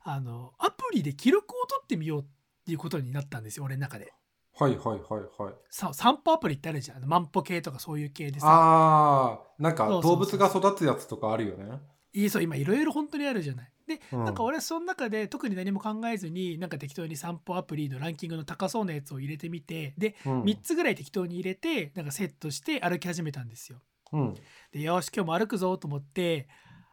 [0.02, 2.24] あのアプリで記録を取ってみようっ
[2.64, 4.14] ていうことになったんですよ俺の中で。
[4.54, 5.54] はいはいはいはい。
[5.70, 7.04] さ散歩アプリってあるじゃん。
[7.06, 8.46] 万歩計とかそういう系でさ。
[8.48, 10.12] あーなんかそうそうそう。
[10.12, 11.80] 動物が育つやつとかあるよね。
[12.14, 13.71] いいそう今いろいろ本当にあるじゃない。
[13.86, 23.80] で、うんなんか俺はその中で特に何も考えずになんか適当に散歩アプリのランキングの高そうなやつを入れてみてでうん3つぐらい適当に入れてなんかセットして歩き始めたんですよ。
[24.12, 24.34] うん
[24.72, 26.48] でよし今日も歩くぞと思って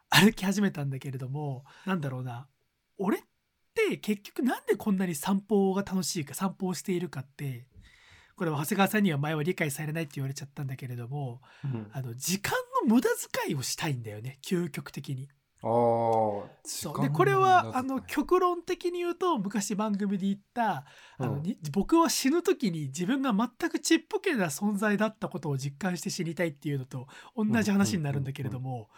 [0.08, 2.48] 歩き始めたんだけれどもなんだろうな
[2.98, 3.20] 俺っ
[3.74, 7.66] て結局なんでこんなに散歩が楽しいか散歩をしているかって
[8.36, 13.10] これは長谷川さんには前は理解されないって言われちゃったんだけれどもうんあの時間の無駄
[13.44, 15.28] 遣いをしたいんだよね究極的に。
[16.64, 17.02] そう。
[17.02, 20.84] でこれはあの極論的に言うと昔番組で言った
[21.18, 21.42] あの、うん。
[21.42, 27.06] に僕は死ぬ時に自分が全くちっぽけな存在だったことを実感して死にたいっていうのと
[27.36, 28.88] 同じ話になるんだけれども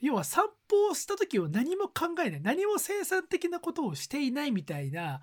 [0.00, 2.40] 要は散歩をした時を何も考えない。
[2.42, 5.20] 何も生産的なことをしていないみたいな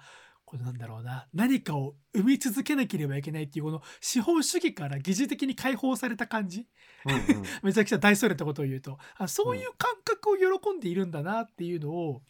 [0.52, 1.28] これなんだろうな。
[1.34, 6.68] 何かを生み続けなければいけないっていうこの資本主義から疑似的に解放された感じ。
[7.06, 7.44] うんうん。
[7.64, 12.22] めちゃくちゃ大それたことを言うとあそういう感覚を喜んでいるんだなっていうのを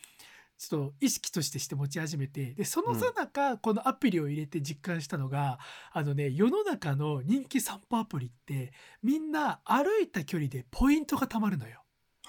[0.59, 5.57] ちょっと意識としてして持ち始めてでそのさなかこのアプリを入れて実感したのが、
[5.91, 11.80] あのね世の中の人気散歩アプリってみんな歩いた距離でポイントがたまるのよ。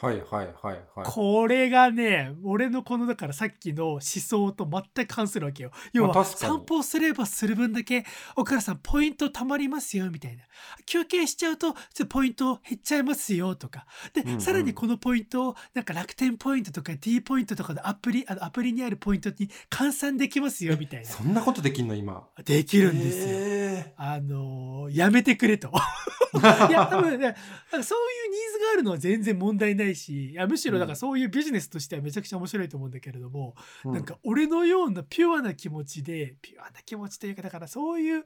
[0.02, 1.06] はいはいはいはい。
[1.06, 5.70] これがね俺のこのだからさっきの思想と全く関するわけよ。
[5.92, 6.52] 要はまあ確かに。
[6.54, 10.42] 散歩をすればする分だけお母さんポイントたまりますよみたいな。
[10.86, 13.86] 休憩しちゃうとちょっとポイント減っちゃいますよとか。
[14.12, 14.40] で、うんうん。
[14.40, 21.06] さらにこのポイントをなんか楽天ポイントとか D ポイントとかのアプリあのアプリにあるポイントに換算できますよみたいな。
[21.06, 22.26] そんなことできんの今？
[22.44, 23.24] できるんですよ。
[23.28, 25.70] へあのーやめてくれと。
[26.34, 27.36] いや、多分ね、
[27.70, 38.24] そういうニーズがあるのは全然問題ないし、いやむしろだからそういうビジネスとしてはめちゃくちゃ面白いと思うんだけれども、ーなんか俺のようなピュアな気持ちで、ピュアな気持ちというか、だからそういう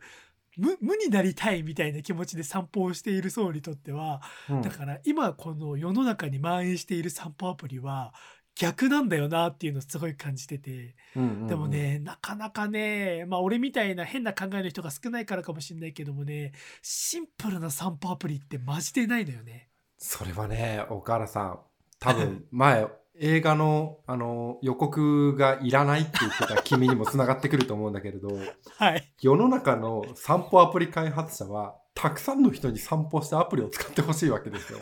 [0.56, 8.14] 無無になりたいみたいな気持ちで散歩をしている層にとっては、うんだから今この世の中に蔓延している散歩アプリは
[8.56, 10.96] 逆なんだよなっていうのをすごい感じてて。
[11.14, 16.52] うんうんうんでもね、なかなかね、まあ俺みたいな変な考えの人が少ないからかもしれないけどもね、
[16.82, 19.65] シンプルな散歩アプリってマジでないのよね。
[19.98, 21.58] それはね岡原さん
[21.98, 22.86] 多分 前
[23.18, 28.28] 映画のあの予告がいらないって言ってた君にもつながってくると思うんだけれど
[28.76, 29.12] はい。
[29.20, 34.78] 世の中の散歩アプリ開発者はたくさんの人に散歩したアプリを使ってほしいわけですよ。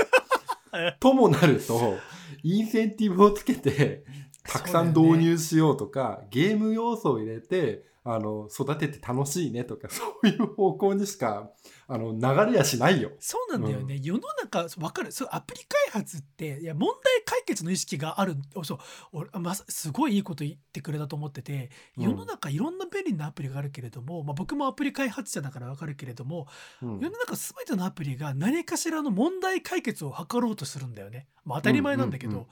[0.98, 1.98] ともなると
[2.42, 4.04] インセンティブをつけて
[4.42, 11.50] たくさん導入しようとか、ゲーム要素を入れてあの育てて楽しいねとか そういう方向にしか
[11.88, 13.12] あの流れやしないよ。
[13.18, 15.10] そうなんだよね、世の中わかる？
[15.10, 15.60] そうアプリ
[15.92, 18.78] 開発っていや問題解決の意識があるそう
[19.12, 26.46] 俺、ま、すごいいいこと言ってくれたと思ってて世の中いろんな便利なアプリがあるけれども、まあ、僕もアプリ開発者だからわかるけれども、
[26.82, 27.00] うん。
[27.00, 31.28] 世の中全てのアプリが何かしらの問題解決を図ろうとするんだよね。
[31.44, 32.50] まあ、当たり前なんだけど、うんうんうん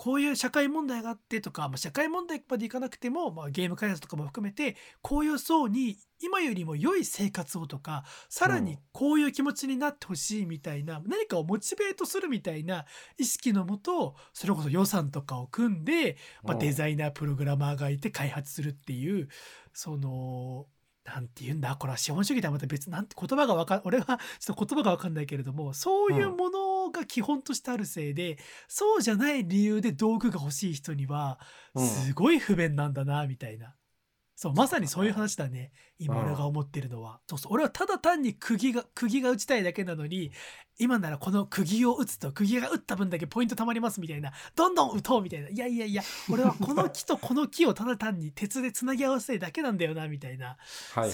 [0.00, 12.86] こういう社会問題があってとか、まあ、社会問題までいかなくても、まあ、ゲーム開発とかも含めてこういう層に今よりも良い生活をとかさらにこういう気持ちになってほしいみたいな、何かをモチベートするみたいな
[13.18, 16.58] 意識のもとそれこそ予算とかを組んで、まあ、うん。
[16.60, 19.28] デザイナープログラマーがいて開発するっていう
[19.74, 20.66] その
[21.04, 28.38] なんて言うんだこれは資本主義とはまた別なんて言葉がわかん俺はちょっと言葉がわかんないけれどもそういうものが基本としてあるせいで、
[28.68, 31.38] そうじゃない理由で道具が欲しい人には
[31.74, 33.74] うんすごい不便なんだなみたいな。
[34.40, 35.70] そうまさにそういう話だね。
[35.98, 37.52] 今うん俺が思ってるのは、そうそう。
[37.52, 40.32] 俺はただ単に釘が釘が打ちたいだけなのに
[40.78, 44.32] 今ならこの釘を打つと釘が打った分だけポイント貯まりますみたいな。
[44.56, 45.50] どんどん打とうみたいな。
[45.50, 50.56] いやいやいや俺はこの木とこの木をただ単に鉄でつなぎ合わせたいだけなんだよなみたいな。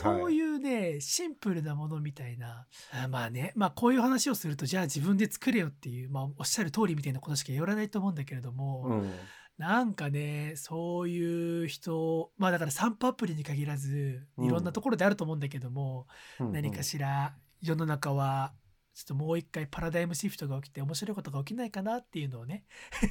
[0.01, 2.69] そういうねシンプルなものみたいな。
[2.93, 3.55] あまあね。
[3.57, 9.13] まあこういう話をするとじゃあ自分で作れよっていう、まあ、おっしゃる通りみたいなことしか言われないと思うんだけれども、うん
[9.59, 16.07] なんかねそういう人まあだから散歩アプリに限らずいろんなところであると思うんだけども、
[16.39, 16.53] うんうん。
[16.53, 18.53] 何かしら世の中は
[18.95, 22.65] ちょっともう一回パラダイムシフトが起きて面白いことが起きないかなっていうのをね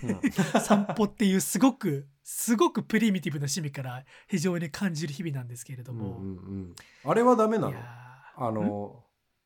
[0.04, 0.32] うん。
[0.62, 6.38] 散歩っていうすごくすごくプリミティブな趣味から非常に感じる日々なんですけれども、うんうんう
[6.68, 6.76] ん。
[7.04, 7.86] あれはダメないのや
[8.38, 9.05] あの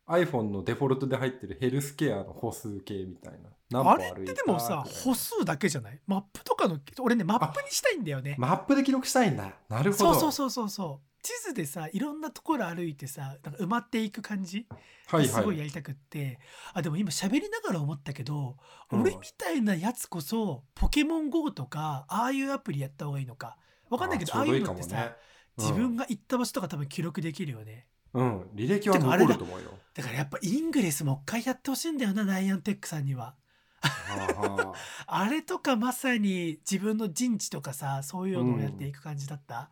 [0.09, 3.33] iPhone のデフォルトで入ってるヘルスケアの歩数計みたい
[3.69, 3.81] な。
[3.81, 5.99] あれってでもさ歩数だけじゃない？
[6.07, 8.35] マップとかの俺ねマップにしたいんだよね。
[8.39, 9.53] マップで記録したいんだ。
[9.69, 10.13] なるほど。
[10.15, 11.05] そうそうそうそうそう。
[11.21, 14.65] 地図でさいろんなところ歩いてさなんか埋まっていく感じ？
[15.07, 16.39] はいすごはいいやりたくって、
[16.73, 18.55] あでも今喋りながら思ったけど、
[18.91, 19.01] うん。
[19.01, 23.57] 俺みたいなやつこそポケモン GO とかああいうアプリやった方がいいのか。
[23.89, 25.15] わかんないけどああいううのってさ、どかもね。
[25.57, 27.85] 自分が行った場所とか多分記録できるよね。
[28.11, 29.69] うん、履歴は残ると思うよ
[29.99, 33.35] だからやっぱイングレスもう一回やってほしいんだよなナイアンテックさんには。
[33.81, 34.73] は
[35.07, 39.69] あれとかまさに自分の陣地とかさそういうのをやっていく感じだった、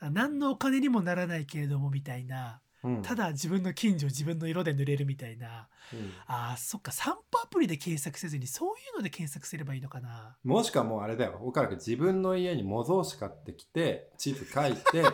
[0.00, 3.02] 何のお金にもならないけれどもみたいなあうん。
[3.02, 5.68] ただ自分の近所自分の色で塗れるみたいな。
[5.92, 6.12] うん。
[6.26, 10.38] あーそっか散歩アプリで検索せずにそういうので検索すればいいのかな？
[10.42, 11.38] もしくはもうあれだよ。
[11.42, 15.04] 岡く自分の家に模造紙買ってきて地図書いて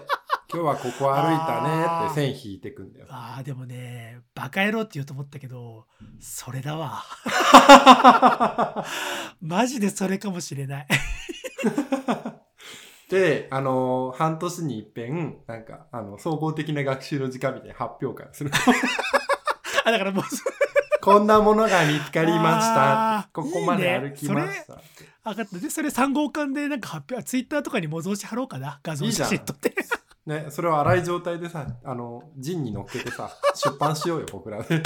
[0.52, 3.06] 今日はここ歩いたねって線引いてくんだよ。
[3.10, 5.86] あーでもねバカ野郎って言うと思ったけど
[6.20, 7.02] それだわ。
[9.42, 10.86] マジでそれかもしれない。
[13.08, 18.50] で、あのー半年に一遍、なんか、あの、総合的な学習の時間みたいな発表会をする。
[19.84, 20.24] あだからもう
[21.00, 23.28] こんなものが見つかりました。
[23.32, 24.80] ここまでいいね歩きました。
[25.22, 25.58] 分かった。
[25.58, 28.80] でそれ3号館でなんか発表ツイッターとかに模造紙貼ろうかな。
[28.82, 29.72] 画像写真撮って
[30.26, 34.82] ね、それを荒い状態でさ、あの、ジンに乗っけてさ、 出版しようよ、僕らで。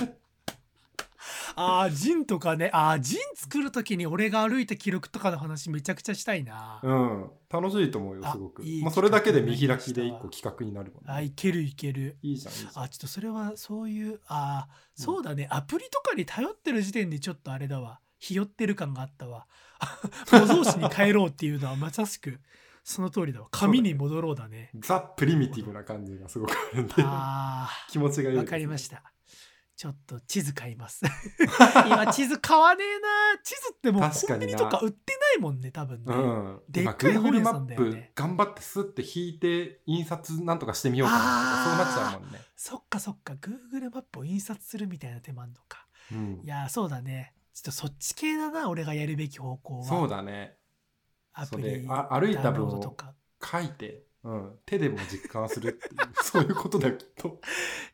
[1.56, 7.30] ああジンとかねああジン作る時に俺が歩いた記録とかの話めちゃくちゃしたいな、うん。
[7.50, 8.62] 楽しいと思うよ、あすごく。
[8.62, 11.24] いいまあ、それだけで見開きで一個企画になるもんあね。
[11.24, 12.84] いけるいけるいいじゃん、いいじゃん。
[12.84, 19.46] あちょっとそれはそういうあーそうだね、アプリとかに頼ってる時点でちょっとあれだわひよってる感があったわ
[20.32, 22.38] 模造紙に帰ろうっていうのはまさしく
[22.84, 23.48] その通りだわ。
[23.50, 24.70] 紙に戻ろうだね。
[24.76, 29.02] ザ・プリミティブな感じがすごくあるんで、あ気持ちがいいわかりました。
[29.80, 31.00] ちょっと地図買います。
[31.88, 33.42] 今地図買わねえな。
[33.42, 36.60] 地図ってもうコンビニとか売ってないもんね多分ね、うん。
[36.68, 38.12] でっ今かい本屋マッさんだよね。
[38.14, 42.42] プ頑張ってスッて引いて印刷なんとかしてみようかなとかそうなっちゃうもんね。
[42.56, 43.32] そっかそっか。
[43.34, 45.86] Google マップを印刷するみたいな手間あんのか。
[46.12, 46.40] うん。
[46.44, 47.32] い、やーそうだね。
[47.54, 49.84] ちょっとそっち系だな俺がやるべき方向は。
[49.86, 50.58] そうだね。
[51.32, 53.12] アプリ歩いた分をとか。
[53.42, 57.40] 書いて、うん、手でも実感するっていう そういうことだよきっと。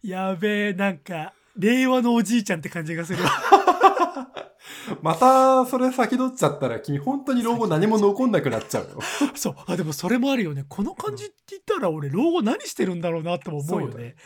[0.02, 3.22] やべえなんか令和のおじいちゃんって感じがする。
[3.22, 3.30] わ
[5.02, 9.00] またそれ先取っちゃったら君本当に老後何も残んなくなっちゃうよ。
[9.34, 9.54] そう。
[9.66, 10.64] あでもそれもあるよね。
[10.68, 14.16] この感じって言ったら俺老後何してるんだろうなっても思うよね。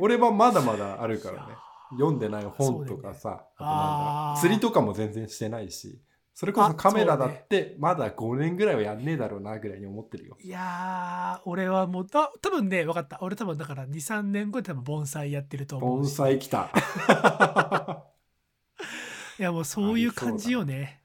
[0.00, 1.54] 俺はまだまだあるからね。
[1.92, 4.34] 読んでない本とかさ、あとなんあー。
[4.36, 6.00] だ釣りとかも全然してないし、
[6.38, 10.36] それこそカメラだってまだ5年ぐらいはやんねえだろうなぐらいに思ってるよ。
[10.40, 13.18] いやー俺はもうあ多分ね分かった。
[13.22, 16.70] 俺多分だから23年後で多分盆栽やってると思う盆し栽来た。
[19.40, 21.02] いやもうそういう感じよね。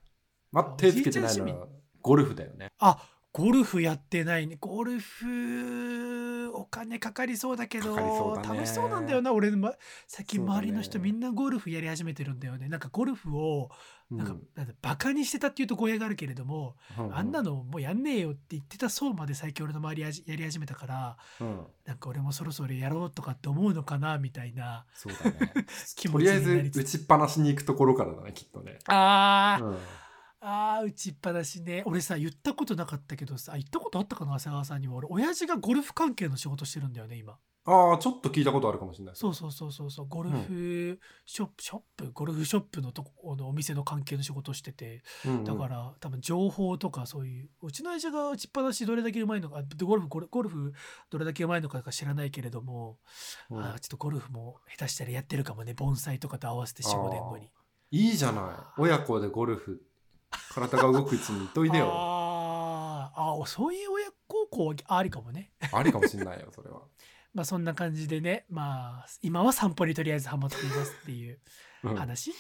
[0.52, 1.68] まあ、手つけてないのおじいちゃんは
[2.04, 2.72] ゴルフだよね。
[2.78, 3.00] あ
[3.34, 9.74] ゴルフやってないねゴルフお金かかりそうだけど楽しそうなんだよな俺、ま、
[10.08, 12.70] 最近周りの人みんなゴルフやり始めてるんだよね。
[12.70, 13.72] なんかゴルフを
[14.12, 16.76] なんか、うんなんだバカにしてたっていうと語弊があるけれども、
[17.12, 21.62] あんなのもうやんねえよって言ってた層まで最近俺の周りやり始めたからうん。
[21.86, 25.66] なんか俺もそろそろやろうとかって思うのかなみたいなそうだね。
[25.98, 29.78] 気持ちとりあえず打ちっぱなしに行くところからだねきっとね、あー、うん、
[30.46, 31.84] あー打ちっぱなしね。
[31.86, 34.98] 俺さ言ったことなかったけどさあ言ったことあったかな長谷川さんにも。
[34.98, 37.38] 俺親父がゴルフ関係の仕事してるんだよね今。
[37.66, 39.16] ああちょっと聞いたことあるかもしれない。
[39.16, 40.08] そうそうそうそうそう。
[40.10, 42.12] ゴルフショップ、ショップ？
[42.12, 45.02] ゴルフショップのとこのお店の関係の仕事をしてて。
[45.26, 45.44] うんうん。
[45.46, 50.74] だから、多分情報とかそういううちの親父が打ちっぱなしどれだけうまいのかあゴルフゴルフ
[51.10, 52.98] どれだけうまいのか知らないけれども、
[53.50, 53.60] うん。
[53.64, 57.50] あーちょっとゴルフも下手したらやってるかもね盆栽とかと合わせて45年後に。
[57.92, 58.42] いいじゃな
[58.78, 58.82] い。
[58.82, 59.82] 親子でゴルフ
[60.54, 61.90] 体が動くうちにといでよ。
[61.92, 63.22] あー。
[63.22, 65.52] あーそういう親孝行はありかもね。
[65.72, 66.82] ありかもしれないよそれは。
[67.34, 68.46] まあそんな感じでね。
[68.50, 71.40] まあ今は散歩にとりあえずハマっていますっていう
[71.84, 71.96] うん。
[71.96, 72.32] 話。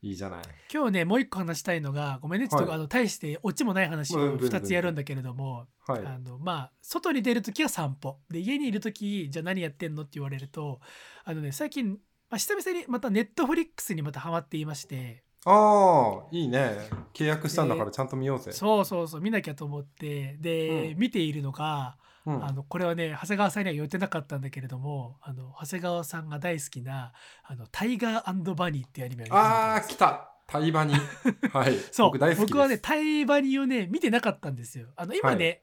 [0.00, 0.42] いいじゃない。
[0.72, 2.76] 今日ねもう一個話したいのがごめんねちょっと、はい。
[2.76, 4.60] あの大してオチもない話をうん全然。
[4.60, 6.06] 2つやるんだけれども、はい。
[6.06, 8.20] あのまあ外に出る時は散歩。
[8.30, 10.80] で家にいる時じゃあ何やってんのって言われると
[11.24, 11.98] あのね最近、ま
[12.30, 16.76] あ、久々にまたネットフリックスにまたハマっていましてああいいね。
[17.14, 18.52] 契約したんだからでちゃんと見ようぜ。
[18.52, 20.98] そうそうそう見なきゃと思ってで、うん。
[20.98, 22.44] 見ているのがうん。
[22.44, 27.12] あのこれはね長谷川さんには言ってなかったんだけれどもあの長谷川さんが大好きな
[27.44, 30.34] 「あのタイガーバニー」っていうアニメあー来た。
[30.46, 30.94] タイバニ
[31.52, 31.76] はい。
[31.92, 32.08] そう。
[32.08, 32.52] 僕大好きです。
[32.52, 34.88] 僕はねタイバニをね見てなかったんですよ。
[34.96, 35.54] あの今ね、は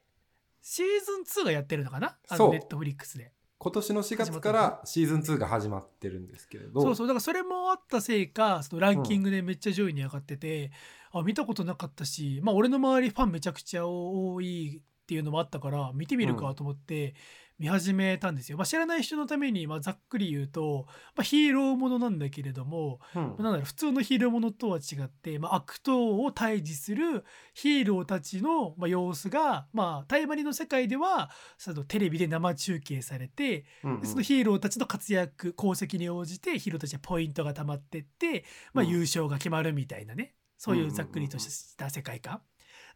[0.62, 2.16] シーズン2がやってるのかな？
[2.28, 6.82] あのネットフリックスで今年の4月からシーズン2が始まってるんですけれど。
[6.82, 10.70] そうそうだからそれもあったせいかそのランキングでめっちゃ上位に上がってて、
[11.12, 17.14] あ見たことなかったしまあ俺の周りファンめちゃくちゃ多いっていうのもあったから見てみるかと思って
[17.58, 23.22] 見始めたんですよ、まあ、知らない人のためにまあざっくり言うと、まあ、ヒーローものなんだけれども、うん。
[23.22, 34.00] なんだろう普通のヒーローものとは違って、まあ、悪党を退治するヒーローたちの、まあ、様子が、まあ、タイバニの世界ではそのテレビで生中継されてうんうん。
[34.00, 38.44] でそのヒーローたちの活躍功績に応じてヒーローたちはポイントがたまってって、
[38.74, 38.90] まあ、うん。
[38.90, 42.40] 優勝が決まるみたいなね、そういうざっくりとした世界観。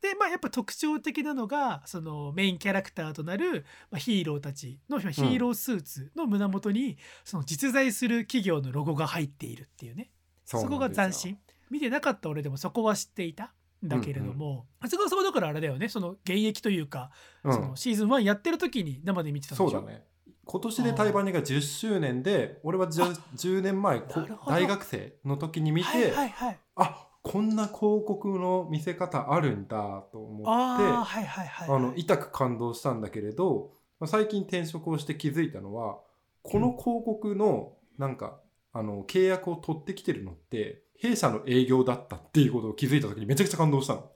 [0.00, 10.10] でまあやっぱ特徴的なのがそのメインキャラクターとなる、まあ、ヒーローたちのまあヒーロースーツの胸元にその実在する企業のロゴが入っているっていうね。
[10.44, 11.38] そこが斬新。
[11.70, 13.52] 見てなかった俺でもそこは知っていた。
[13.84, 14.66] んだけれども。
[14.82, 15.18] 長谷川さん。
[15.20, 15.88] はだからあれだよね。
[15.88, 17.10] その現役というか、
[17.44, 17.54] うん。
[17.54, 19.70] そのシーズン1やってる時に生で見てたんでしょ？
[19.70, 20.04] そうだね。
[20.44, 24.02] 今年でタイバニが10周年で俺は 10, 10年前
[24.46, 26.58] 大学生の時に見て、はいはいはい。
[26.76, 35.98] あこんな広告の見せ方あるんだと思ってああはいはいはい、はい、あの痛く感動したんだけれどまあ最近転職をして気づいたのは
[36.42, 38.40] この広告のなんか
[38.72, 44.10] あの契約を取ってきてるのって弊社の営業だったっていうことを気づいた時にめちゃくちゃ感動したの。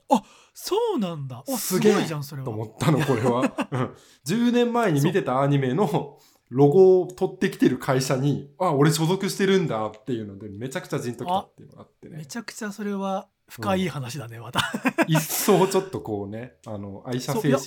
[0.53, 3.41] そうなんだおすすげえごいじゃんそれはと思ったのこれは。
[3.71, 3.95] うん
[4.25, 6.19] 10年前に見てたアニメの
[6.49, 12.17] ロゴを取ってきてる会社にあ俺所属してるんだっていうのでめちゃくちゃジンときたっていうのがあってね。
[12.17, 14.59] めちゃくちゃそれは深い話だね、また。
[15.07, 17.63] 一層ちょっとこうねあの愛車精神じゃない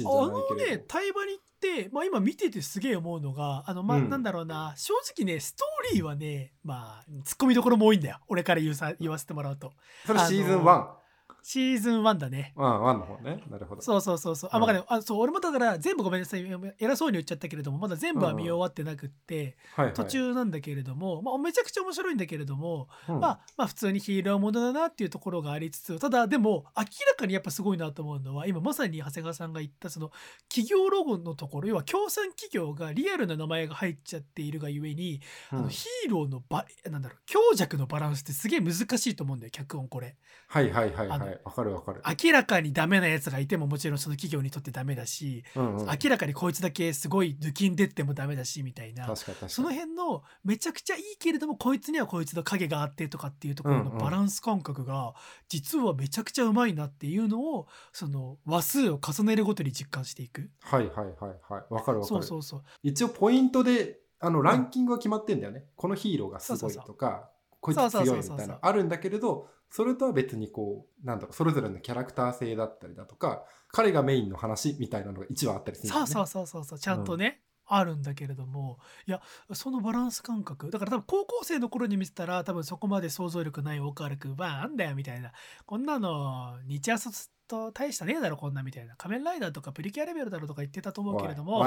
[0.48, 0.76] けれど。
[0.78, 4.10] ねタイバニって、まあ、今見ててすげえ思うのがあの、まあうん。
[4.10, 8.18] なんだろうな正直ねストーリーはねまあツッコミどころも多いんだよ。
[8.28, 9.72] 俺から言うさ言わせてもらうと。
[10.06, 10.97] それシーズンあの1。
[11.42, 13.42] シーズン1だねああ、1の方ね。
[13.50, 13.82] なるほど。
[13.82, 14.50] そうそうそうそう。
[14.52, 14.84] あ、うんわかる。
[14.88, 16.44] あ、そう、俺もだから全部ごめんなさい。
[16.78, 30.10] 偉そうに言っちゃったけれども、まだ全部は見終わってなくって、はいはい、途中なんだけれども、まあ、めちゃくちゃ面白いんだけれども、うんまあ、まあ、普通にヒーローものだなっていうところがありつつ、ただ、でも、明らかにやっぱすごいなと思うのは、今まさに長谷川さんが言った、その、
[30.48, 35.20] 企業ロゴのところ、要は、協賛企業がリアルな名前が入っちゃっているがゆえに、
[35.52, 40.16] うんあのヒーローのば、なんだろう、強弱のバランスってすげえ難しいと思うんだよ、脚本これ。
[40.48, 42.02] はいはいはいはあわかるわかる。
[42.22, 49.50] 明らかにダメなやつがいてももちろんその企業にとってダメだし、うんうん、明らかにこいつだけすごい抜きんでってもダメだしみたいな確かに確かに。
[49.50, 55.14] その辺のめちゃくちゃいいけれどもこいつにはこいつの影があってとかっていうところのうんうんバランス感覚が
[55.48, 60.50] 実はめちゃくちゃうまいなっていうのをその話数を重ねるごとに実感していく。
[60.60, 61.16] はいはいはい
[61.48, 61.64] はい。
[61.70, 62.04] わかるわかる。
[62.04, 62.62] そうそうそう。
[62.82, 65.64] 一応ポイントであのランキングは決まってんだよね。
[65.76, 67.30] このヒーローがすごいとか、
[67.60, 76.14] こいつそうそう強いみたいなあるんだけれど、それとは別にこう、なんだろう、それぞれのキャラクター性だったりだとか、彼がメインの話みたいなのが一話あったりするんですね。
[76.14, 79.20] そうそうそうそうそうちゃんとね、あるんだけれどもいや
[79.52, 85.32] そのバランス感覚だから多分高校生の頃に見てたら多分そこまで想像力ない大川君はなんだよみたいな
[85.66, 87.10] こんなの日朝
[87.46, 91.64] と大したねえだろこんなみたいな仮面ライダーとかプリキュアレベルだろとか言ってたと思うけれども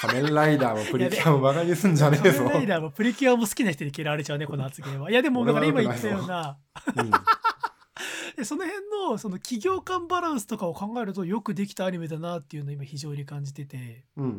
[0.00, 2.44] 仮面ライダーもプリキュアもバカにすんじゃねえぞ。
[2.44, 6.58] 仮面ライダーもプリキュアも好きな人に嫌われちゃうね この発言はいやでもだから今言ったような
[6.96, 7.10] うん
[8.36, 14.32] でその辺のその企業間バランスとかを考えるとよくできたアニメだなっていうのを今非常に感じててうんうんう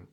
[0.00, 0.08] ん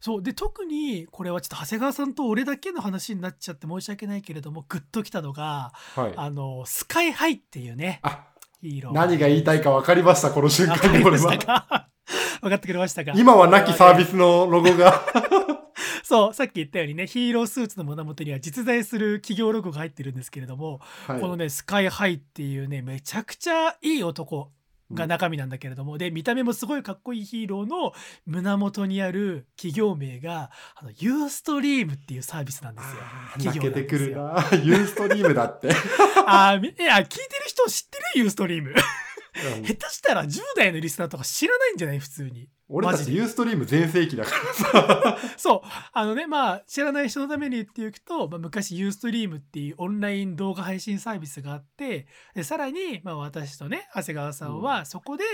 [0.00, 6.04] そうで特にこれはちょっと長谷川さんと俺だけの話になっちゃって申し訳ないけれどもグッときたのがうん。
[6.04, 6.14] はい。
[6.16, 8.26] あのスカイハイっていうねあ、
[8.60, 11.88] ヒーロー何が言いたいか分かりました、この瞬間に俺は。
[12.40, 13.12] 分かってくれましたか？
[13.16, 15.02] 今はなきサービスのロゴが。
[16.02, 24.52] そうさっき言ったようにねヒーロースーツの胸元には実在する企業ロゴが入ってるんですけれども、はいこのねスカイハイっていうねめちゃくちゃいい男
[24.92, 27.92] が中身なんだけれども、で見た目もすごいかっこいいヒーローの
[28.24, 33.02] 胸元にある企業名があのユーストリームっていうサービスなんですよ。
[33.38, 34.64] 企泣け業なんですよてくるな。
[34.64, 35.70] ユーストリームだって。
[36.24, 38.20] あいや聞いてる人知ってる？
[38.20, 38.74] ユーストリーム。
[39.56, 41.98] うん下手したら10代のリスナーとか知らないんじゃない？
[41.98, 42.48] 普通に。
[42.68, 44.54] 俺たマジでちユーストリーム全盛期だから
[45.14, 45.18] さ。
[45.38, 45.68] そう。
[45.92, 55.24] あのね、まあ、知らない人のために言っていくと、まあ、昔、ユーストリームっていうオンライン動画配信サービスがあって、でさらに、まあ、私とね、長谷川さんは、そこで、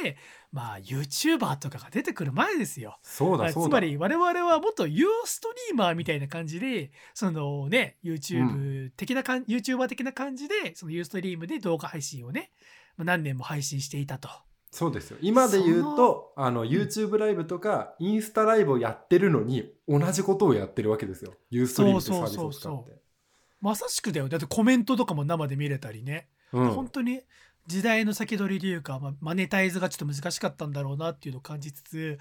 [0.53, 2.99] まあ、YouTuber とかが出てくる前ですよ。
[3.03, 3.69] そうだそうだ。
[3.71, 14.29] つまり、我々はもっとユーストリーマーみたいな感じで、そのね、YouTube 的なかん、YouTuber 的な感じで、そのユーストリームで動画配信をね、まあ何年も配信していたと。
[14.71, 15.19] そうですよ。
[15.21, 21.35] 今で言うと、あの、YouTube ライブとか、インスタライブをやってるのに、同じことをやってるわけですよ。
[21.51, 23.03] ユーストリームってサービスを使そうそうって。
[23.61, 24.29] まさしくだよ。
[24.29, 26.29] だってコメントとかも生で見れたりね。
[26.53, 27.23] うん本当に
[27.67, 32.19] 時代の先取りというか、まあ、マネタイズがちょっと難しかったんだろうなっていうのを感じつつ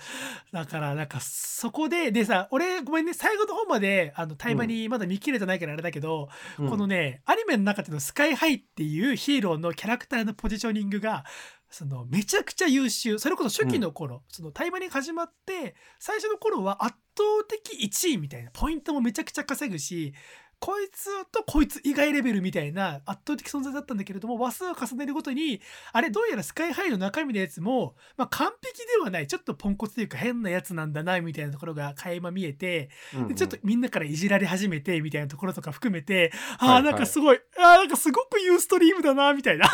[0.52, 6.30] だからなんかそこででさ俺ごめんね最後の方まであのタイマにまだ見切れてないからあれだけど、
[6.60, 6.70] うん。
[6.70, 11.26] このねアニメの中でのスカイハイっていうヒーローのキャラクターのポジショニングが
[11.72, 13.18] そのめちゃくちゃ優秀。
[13.18, 20.14] それこそ初期の頃、そのタイマに始まって最初の頃は圧倒的1位みたいなポイントもめちゃくちゃ稼ぐし
[20.62, 25.59] こいつとこいつ以外レベルみたいな圧倒的存在だったんだけれども話数を重ねるごとに
[25.91, 33.28] あれどうやらスカイハイの中身のやつも、まあ、完璧ではないちょっとポンコツというか変なやつなんだなみたいなところが垣間見えてうんうん。
[33.30, 39.66] でちょっとみんなからいじられ始めてみたいなところとか含めてああなんかすごいあーなんかすごくユーストリームだなみたいな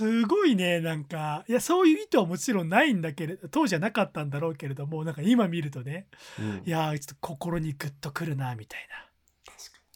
[0.00, 1.44] すごいねなんか。
[1.46, 6.06] いやそういう意図はもちろんないんだけれど当時はなかったんだろうけれどもなんか今見るとね。
[6.38, 6.62] うん。
[6.64, 9.06] いやーちょっと心にグッとくるなみたいな。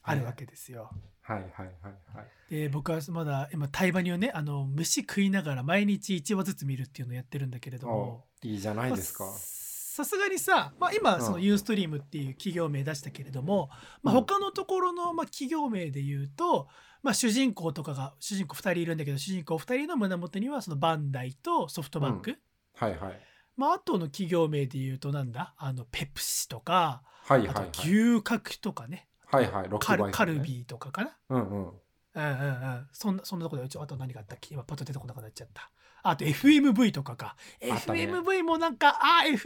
[0.07, 0.91] あるわけですよ。
[1.23, 1.69] はいはいはい
[2.15, 2.51] はい。
[2.51, 8.27] で僕はまだ今タイバニをねあの飯食いながら毎日1話ずつ見るっていうのをやってるんだけれども。
[8.43, 9.25] おいいじゃないですか。
[9.25, 9.33] まあ。
[9.33, 13.71] さすがにさ、まあ、今そのうんユーストリームっていう企業名出したけれども、
[14.03, 14.21] まあ、うん。
[14.21, 16.69] 他のところのまあ企業名で言うと、
[17.05, 22.39] まあ、主人公とかが主人公2人いるんだけど主人公2人の胸元にはそのバンダイとソフトバンク、
[22.75, 23.21] はいはい。
[23.57, 25.55] まあ、あとの企業名で言うとなんだ？
[25.59, 27.69] あのペプシとかあとはいはいはい。
[27.79, 29.69] 牛角とかね、はいはい。
[29.69, 31.11] ロックカルカルビーとかかな？
[31.29, 31.69] うんうん。
[31.69, 31.73] うん
[32.15, 32.89] うんうん。
[32.93, 34.55] そんな、そんなとこで、ちょあと何があったっけ？
[34.55, 35.71] 今パッと出てこなくなっちゃった。
[36.07, 37.35] あと FMV とかか。
[37.63, 39.37] ね FMV もなんか、あ、FMV ね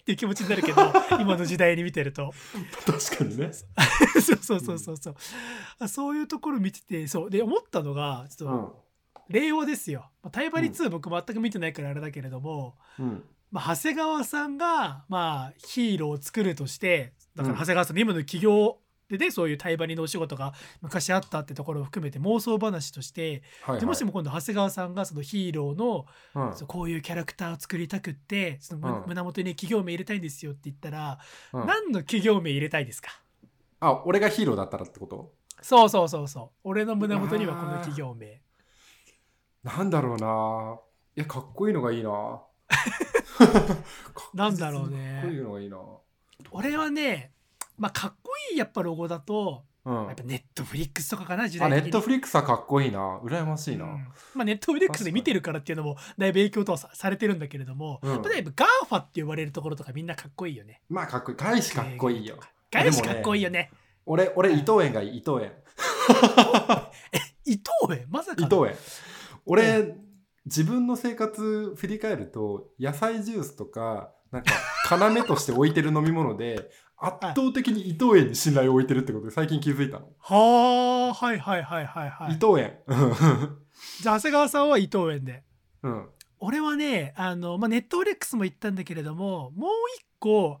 [0.00, 2.34] っていう気持ちになるけど、 今の時代に見てると。
[2.84, 3.52] 確かにね。
[4.20, 5.16] そうそうそうそうそう、
[5.78, 7.30] あそういうところ見てて、そう。
[7.30, 8.84] で、思ったのが、ちょっうんと、
[9.28, 10.10] 令和ですよ。
[10.22, 13.24] まあ、タイバリ2僕全く見てないからあれだけれども、うん。
[13.52, 18.78] まあ、長谷川さんが、まあ、ヒーローを作るとして、だからうん長谷川さんの今の企業
[19.10, 20.52] でね、そういうタイバリのお仕事が
[20.82, 23.80] 昔あったってところを含めて妄想話として、はいはい。
[23.80, 26.54] でもしも今度長谷川さんがそのヒーローの、うん。
[26.54, 29.08] そうこういうキャラクターを作りたくってそのむうん。
[29.08, 31.18] 胸元に企業名入れたいんですよって言ったら、
[31.52, 31.66] うん。
[31.66, 33.10] 何の企業名入れたいですか？
[33.80, 35.32] あ、俺がヒーローだったらってこと？
[35.62, 36.50] そうそうそうそう。
[36.64, 38.42] 俺の胸元にはこの企業名。
[39.64, 40.78] なんだろうな。
[41.16, 42.42] いや、かっこいいのがいいな。
[44.34, 45.20] なんだろうね。
[45.22, 45.78] かっこいいのがいいな。
[46.52, 47.32] 俺はね
[47.78, 50.06] まあかっこいいやっぱロゴだとうん。
[50.06, 53.20] やっぱネットフリックスとかかな時あ、代的にネットフリックスはかっこいいな。
[53.24, 53.84] 羨ましいな。
[53.86, 60.82] うんまあ、ネットフリックスで見てるからっていうのもだいぶ影響とはさされてるんだけれども、うん例えば GAFA って呼ばれるところとかみんなかっこいいよね。
[60.88, 61.36] まあ、かっこいい。
[61.38, 62.38] 外資かっこいいよ。
[62.70, 63.70] 外資かっこいいよね。
[64.04, 65.18] 俺、俺、伊藤園がいい。
[65.18, 65.52] 伊藤園。
[67.44, 68.06] 伊藤園？
[68.08, 68.76] まさかの伊藤園。
[69.44, 69.94] 俺、
[70.46, 74.52] 自分の生活振り返ると、野菜ジュースとか、なんか、
[74.90, 76.70] 要として置いてる飲み物で、
[77.00, 80.08] 圧倒的に伊藤園に信頼を置いてるってことで最近気づいたの。
[80.18, 82.32] はあはいはいはいはいはい。
[82.32, 82.78] 伊藤園。
[84.02, 85.44] じゃあ長谷川さんは伊藤園で。
[85.82, 86.08] うん。
[86.40, 90.60] 俺はねあのまあネットフレックスも言ったんだけれどももう一個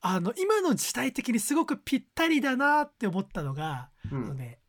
[0.00, 4.60] あの今の時代的にすごくぴったりだなって思ったのが、うん、あのね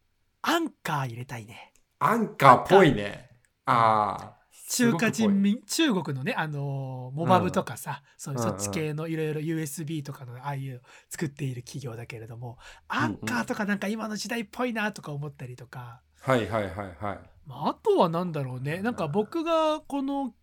[0.41, 3.29] アンカー入れたいねアンカーっぽいね。
[3.65, 4.37] ああ。
[4.69, 8.47] 中華人民中国のねあのモバブとかさ、そういううん。
[8.47, 12.57] そっち系のいろいろ USB とかのああいう作っている企業だけれども
[12.87, 17.19] アンカーとかなんか今の時代っぽいなとか思ったりとか、はいはいはいはい。
[17.45, 18.81] まあ、あとは何だろうね。
[18.81, 20.33] なんか僕がこの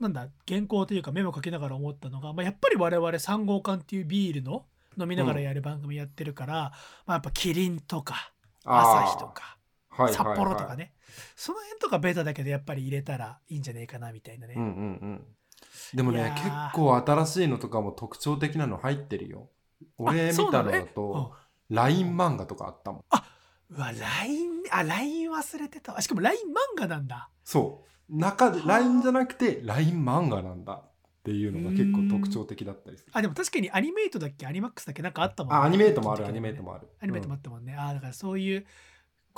[0.00, 4.64] なんだ原稿というかメモ書きながら思ったのが、まあ、やっぱり我々3号館っていうビールの
[4.98, 6.72] 飲みながらやる番組やってるから、ま
[7.06, 8.32] あ、やっぱキリンとか
[8.64, 9.57] 朝日とか
[10.02, 10.36] はいはいはい。
[10.36, 10.92] 札幌とかね、
[11.36, 14.70] その辺とかベタだけどやっぱり入れたらいいんじゃねえかなみたいなね、うんうんう
[15.06, 15.24] ん。
[15.94, 16.34] でもね、ー。
[16.34, 19.50] 結構新しいのとかも特徴的なの入ってるよ。
[19.96, 21.34] 俺見たのだと、
[21.70, 23.04] LINE 漫画とかあったもん。
[23.70, 26.40] うわ LINE あ LINE 忘れてたあしかも LINE
[26.76, 27.28] 漫画なんだ。
[27.44, 28.16] そう。
[28.16, 28.68] 中で、はあ。
[28.78, 30.90] LINE じゃなくて LINE 漫画なんだっ
[31.22, 33.12] ていうのが結構特徴的だったりする。
[33.12, 34.46] あでも確かにアニメイトだっけ？
[34.46, 35.02] アニマックスだっけ？
[35.02, 35.58] なんかあったもんね。
[35.58, 36.88] あ、アニメートもある、アニメートもある。
[37.00, 38.66] アニメートもあったもんね、ああだからそういう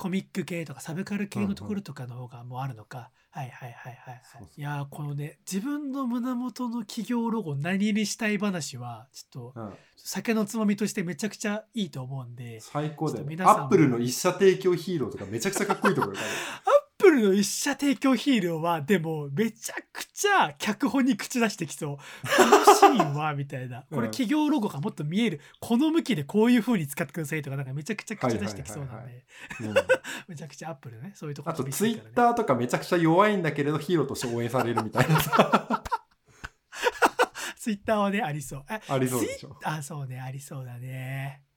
[0.01, 4.23] コミック系とかサブカル系のところとかの方がもうあるのか、はいはいはいはいはい。
[4.25, 4.49] そうそう。
[4.57, 9.67] いやーこのね自分の胸元の企業ロゴ何にしたい話はちょっとうん。
[9.67, 9.73] うん
[10.03, 16.27] 酒のつまみとしてめちゃくちゃいいと思うんで最高だよアップルの一社提供ヒーローとかめちゃくちゃかっこいいところだよ。
[16.65, 21.97] ア ップルの一社提供ヒーローはでもめちゃくちゃ脚本に口出してきそう。
[21.97, 22.03] こ
[22.45, 23.85] のシーンはみたいな。
[23.91, 25.41] これうん企業ロゴがもっと見える。
[25.61, 29.25] この向きでこういう風に使ってくださいとかなんかめちゃくちゃ口出してきそうなんで。
[29.61, 29.75] うん
[30.29, 31.13] めちゃくちゃアップルね。
[31.15, 35.83] そういうとこあと厳しツイッターとかめちゃくちゃ弱いんだけれどヒーローとして応援されるみたいなさ。
[37.57, 38.65] ツイッターはねありそう。
[38.69, 39.59] あありそうでしょ。
[39.65, 41.43] あそうねありそうだね。
[41.45, 41.50] うん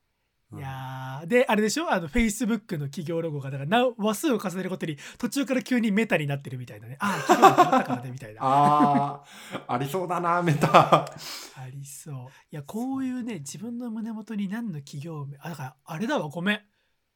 [0.57, 1.91] いやーであれでしょ？
[1.91, 11.05] あのフェイスブックの企業ロゴがだからな話数を重ねるごとに途中から急にメタになってるみたいなねああ企業が変わったからねみたいなあー、ありそうだな、メタ。
[11.05, 11.07] あ
[11.71, 12.15] りそう。
[12.51, 16.61] いや、こういうね、自分の胸元に何の企業名、あ、だから、あれだわ、ごめん。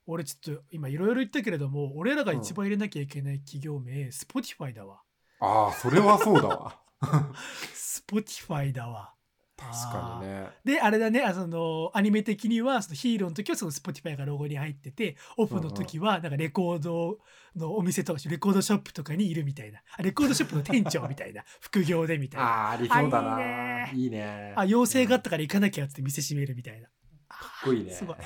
[0.06, 5.02] 俺ちょっと今いろいろ言ったけれども、俺らが一番入れなきゃいけない企業名、Spotify だわ。
[5.42, 6.80] ああ、それはそうだわ。
[7.76, 9.14] Spotify だわ。
[9.72, 10.50] 確かにね。
[10.64, 17.20] で、あれだね、あその、アニメ的には、そのヒーローの時はその Spotify がロゴに入ってて、オフの時は、なんかレコード
[17.56, 19.80] のお店とか、レコードショップとかにいるみたいな。
[19.98, 21.44] あレコードショップの店長みたいな。
[21.62, 22.48] 副業でみたいな。
[22.48, 23.38] ああ、ありそうだな。
[23.38, 24.54] ねいいね。
[24.56, 26.88] あ、要請があったから行かなきゃって店閉めるみたいな。
[27.28, 27.92] かかっこいいね。
[27.92, 28.16] すごい。
[28.18, 28.20] イ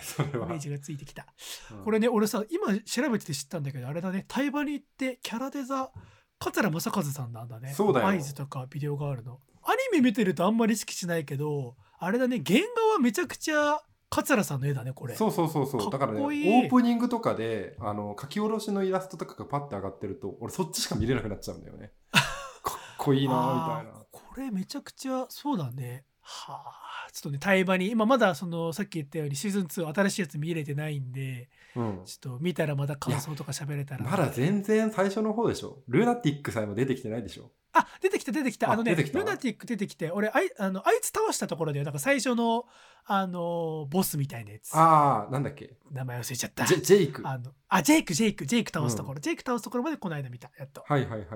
[0.49, 1.25] メージがついてきた。
[1.71, 5.91] うんこれね、俺さ、今調べてて知ったんだけど、あれだね、タイバに行ってキャラデザ、
[6.39, 7.73] 桂正和さんなんだね。
[7.73, 9.39] そうだよ合図とかビデオがあるの。
[9.63, 15.15] アニメ見てるとあんまり意識しないけど、あれだね、原画はめちゃくちゃ桂さんの絵だね、これ。
[15.15, 15.89] そうそうそうそう。
[15.89, 21.91] だからね、オープニングとかで、あの、書き下ろしのイラストとかがパッて上がってると、俺そっちしか見れなくなっちゃうんだよね。
[22.11, 24.05] かっこいいなみたいな。
[24.11, 26.05] これめちゃくちゃそうだね。
[26.19, 26.61] は
[27.07, 32.01] あ、ちょっとね、タイバに、今まだその、さっき言ったようにシーズン2新しいやつ見れてないんで、うん。
[32.05, 34.11] ちょっと見たらまた感想とか喋れたらな。
[34.11, 35.83] まだ全然最初の方でしょ。
[35.87, 37.51] ルナティックさえも出てきてないでしょ。
[37.73, 42.65] あ出てきた出てきたああのねルナティック出てきて俺あいあのあいつ倒したところでなんか最初の
[43.05, 45.77] あのボスみたいなやつああ、なんだっけ？
[45.89, 47.23] 名前忘れちゃったジェイク。
[47.23, 51.29] はあのあジェイクジェイクジェイク倒すところ、ジェイク倒すところまでこの間見たやっといはいはいはい。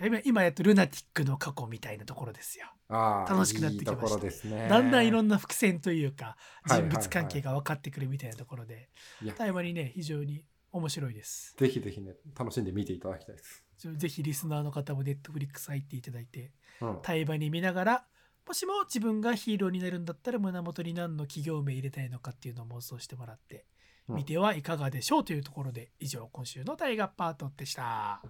[0.00, 2.66] 今今やっとルナティックの過去みたいなところですよ。
[2.88, 4.48] 楽しくなってきました。
[4.48, 4.68] ね。
[4.68, 6.90] だんだんいろんな伏線というかはいはいはい。
[6.90, 8.88] 人物関係が分かってくるみたいなところで
[9.22, 9.34] いや。
[9.34, 11.54] 対話にね非常に面白いです。
[11.56, 13.64] ぜひぜひね、楽しんで見ていただきたいです。
[13.96, 16.98] ぜひリスナーの方もネットフリックス入っていただいてうん。
[17.02, 18.04] 対話に見ながら
[18.46, 23.66] もしも自分がヒーローになるんだったら胸元に何の企業名入れたいのかっていうのを妄想してもらって
[24.08, 24.16] うん。
[24.16, 28.20] みてはいかがでしょうというところで以上今週の大河パートでした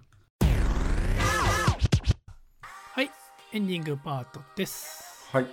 [3.53, 5.27] エンディングパートです。
[5.31, 5.45] はい。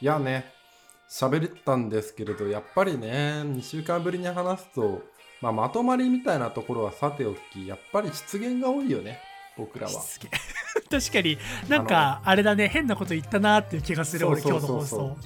[0.00, 0.52] いやね、
[1.10, 5.02] 喋ったんですけれど、やっぱりね、2週間ぶりに話すと、
[5.42, 9.20] まあ、まとまりみたいなところはさておき、やっぱり失言が多いよね、
[9.56, 9.92] 僕らは。
[10.90, 11.36] 確かに
[11.68, 15.16] なんかあれだね変なこと言ったなっていう気がする俺今日の放送。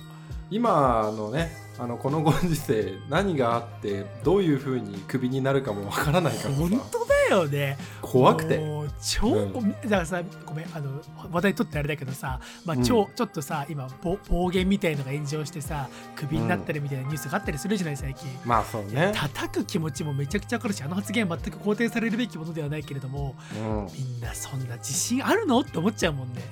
[0.51, 8.60] 今のね、あのこのご時世、何があって、どういうふうにクビになるかもわからないから本さ、当だよね怖くて。
[9.02, 9.52] 超、うん。
[9.52, 11.00] だからさごめんあの
[11.32, 12.82] 話題取ってあれだけどさ、まあうん。
[12.82, 18.28] 超ちょっとさ今暴暴言みたいのが炎上してさクビになったりみたいなニュースがあったりするじゃない最近。
[18.44, 19.12] まあそうね。
[19.14, 26.42] 叩く気持ちもめちゃくちゃわかるしあの発言は全く肯定されるべきものではないけれどもうん、みんなそんな自信あるのって思っちゃうもんね。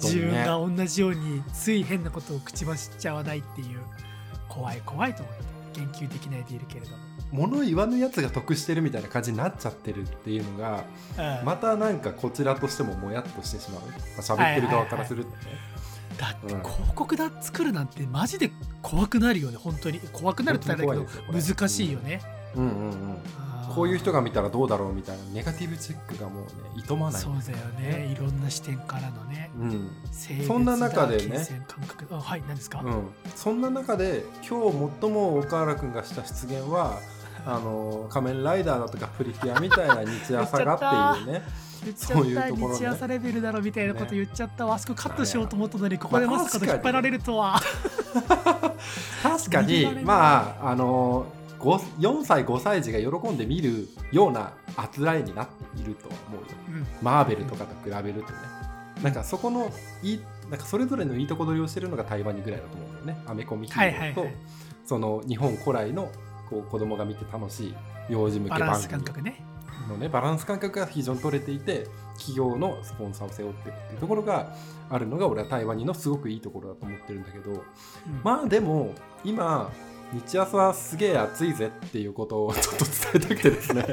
[0.00, 3.80] 自分が同じようについ変なことを口走っちゃわないっていう
[4.48, 6.96] 怖い怖いと思って言及できないでいるけれども、
[7.32, 10.84] 物言わぬやつが得してるみたいな感じになっちゃってるっていうのが
[11.16, 11.46] うん。
[11.46, 15.36] またなんかこちらとしてももやっとしてしまう、まあ、喋ってる側からするとね、
[16.18, 16.62] だってうん。
[16.62, 18.50] 広告だ作るなんてマジで
[18.82, 19.56] 怖くなるよね。
[19.56, 20.00] 本当に。
[20.12, 22.20] 怖くなるって言ったらあれだけど難しいよね、
[22.54, 22.64] うん。
[22.64, 27.20] うんうんあーこういう人が見たらどうだろうみたいなネガティブチェックがもうねいとまない。
[27.20, 28.12] そうだよね。
[28.12, 29.90] いろんな視点からのねうん。
[30.46, 31.38] そんな中でね。
[32.10, 36.98] はい何ですか、うん、そんな中で今日最も岡原君がした出現は
[37.46, 41.42] あの仮面ライダーだとかプリキュアみたいな日朝がっていうね。
[41.80, 44.18] 日朝レベルだろみたいなことね。
[44.18, 44.66] 言っちゃった。
[44.66, 47.58] わ、あそこカットしようと思ったのにここでまあまさかの引っ張られるとは、
[49.22, 49.86] 確かに。
[50.04, 56.48] まああのご4歳5歳児が喜んで見るようなあつらいになっているとは思うよ。
[56.68, 56.86] うん。
[57.02, 58.38] マーベルとかと比べるとね。
[59.02, 59.70] なんかそこの
[60.02, 63.24] いいなんかそれぞれのいいとこ取りをしてるのが台湾にぐらいだと思うんだよね。
[63.26, 64.36] アメコミヒーローと、
[64.84, 66.10] その日本古来の
[66.48, 67.74] こう子供が見て楽しい
[68.08, 69.44] 幼児向けバランス番組感覚ね。
[69.90, 74.54] のねバランス感覚が非常に取れていて企業のスポンサーを背負ってるっていうところが
[74.88, 77.50] あるのが俺は台湾にのすごくいいところだと思ってるんだけど。
[77.50, 77.60] うん。
[78.22, 78.94] まあでも
[79.24, 79.70] 今
[80.12, 83.86] 日朝はすげえ暑いぜっていうことをちょっと伝えたくてですね。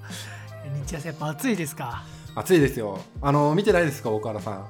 [0.86, 2.04] 日朝やっぱ暑いですか？
[2.34, 2.98] 暑いですよ。
[3.20, 4.66] あの見てないですか大原さん？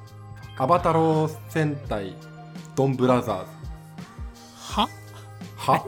[0.57, 2.13] アバタロー戦隊
[2.75, 3.45] ドンブラザーズ。
[4.75, 4.89] は？
[5.57, 5.85] は？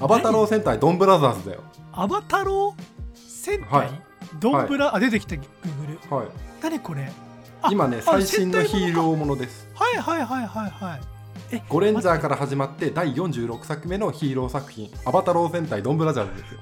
[0.00, 1.62] アバタロー戦隊ドンブラザーズだよ。
[1.92, 2.82] アバタロー
[3.14, 4.02] 戦隊、はい。
[4.40, 6.16] ドンブラ、あ出てきたグーグル。
[6.16, 6.26] はい。
[6.62, 7.12] 何これ？
[7.60, 9.68] あ今ねあ最新のヒーローーものです。
[9.74, 11.00] はいはいはいはいはい。
[11.00, 11.21] え
[11.68, 16.60] ゴレンジャーから始まって第46作目のヒーロー作品「アバタロー戦隊ドンブラザーズ」ですよ。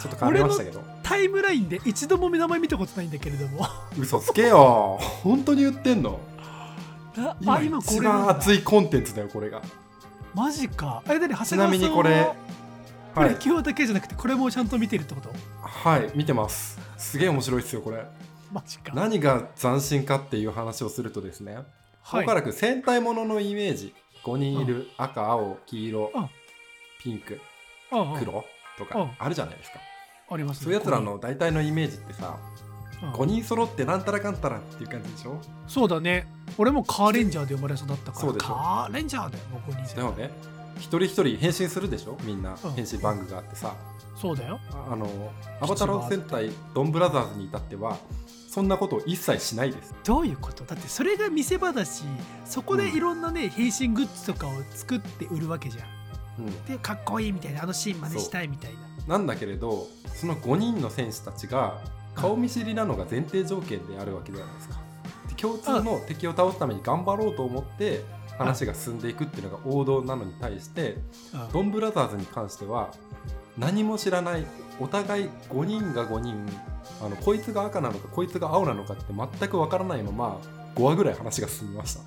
[0.00, 0.82] ちょっと変わりましたけど。
[1.02, 3.66] タイムラインで一度も名前見たことないんだけれども。
[3.98, 4.98] 嘘つけよ。
[5.00, 6.20] 本当に言ってんの？
[7.16, 9.60] あ今あ今こ一れなんだ番熱いコンテンツだよこれが。
[10.34, 11.02] マジか。
[11.06, 12.30] あれちなみにこれ
[13.14, 13.30] プはい。
[13.30, 15.30] レキュアだけじゃなくてこれもちゃんと見てるってこと？
[15.62, 16.78] はい見てます。
[16.96, 18.04] すげえ面白いですよこれ。
[18.52, 18.92] マジか。
[18.94, 21.64] 何が斬新かっていう話をするとですねはい
[22.12, 23.94] おそらく戦隊もののイメージ。
[24.24, 26.28] 5人いる赤青黄色うん。
[27.02, 27.40] ピンク
[27.90, 28.44] 黒と
[28.80, 28.86] うん。
[28.86, 29.78] かあるじゃないですか。
[30.30, 30.64] ありますね。
[30.64, 32.36] そういうやつらの大体のイメージってさ
[33.02, 33.10] うん。
[33.12, 35.40] 5人揃ってなんたらかんたらっていう感じでしょ？
[35.66, 36.26] そうだね。
[36.58, 38.14] 俺もカーレンジャーで生まれ育ったから。
[38.14, 38.46] そうでしょ。
[38.48, 40.30] カーレンジャーだよもう5人だよね
[40.76, 42.16] 一人一人変身するでしょ？
[42.24, 42.72] みんなうん。
[42.72, 43.74] 変身番組があってさ。
[44.16, 44.58] そうだよ。
[44.72, 45.08] ああの
[45.60, 47.96] アバタロー戦隊ドンブラザーズに至っては
[48.48, 49.94] そんなことを一切しないです。
[50.04, 50.64] どういうこと？
[50.64, 52.02] だってそれが見せ場だし
[52.46, 56.46] そこでいろんなね、変身グッズとかを作って売るわけじゃん。
[56.46, 56.64] うん。
[56.64, 58.72] でかっこいいみたいなあのシーン真似したいみたい
[59.06, 59.18] な。
[59.18, 61.78] なんだけれどその5人の戦士たちが
[62.14, 64.80] 顔見知りなのが前提条件であるわけじゃないですか。
[65.28, 68.02] で共通の敵を倒すために頑張ろうと思って
[68.38, 70.96] 話が進んでいくっていうのが王道なのに対して
[71.34, 71.52] うん。
[71.52, 72.94] ドンブラザーズに関しては
[73.58, 74.46] 何も知らない
[74.80, 76.46] お互い5人が5人
[77.00, 80.40] あのこいつが赤なのかこいつが青なのかって全くわからないまま
[80.74, 82.00] 5話ぐらい話が進みました。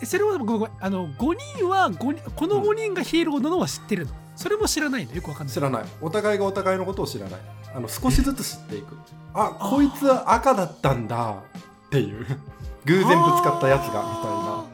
[0.00, 5.14] えそれはごめんあの5人は五人この5人がヒーローなのは知ってるの、それも知らないの？
[5.14, 5.54] よくわかんない。
[5.54, 5.84] 知らない。
[6.00, 7.40] お互いがお互いのことを知らない。
[7.74, 8.96] あの少しずつ知っていく。
[9.34, 11.42] あこいつは赤だったんだ
[11.86, 12.24] っていう。
[12.86, 14.64] 偶然ぶつかったやつがみたいな。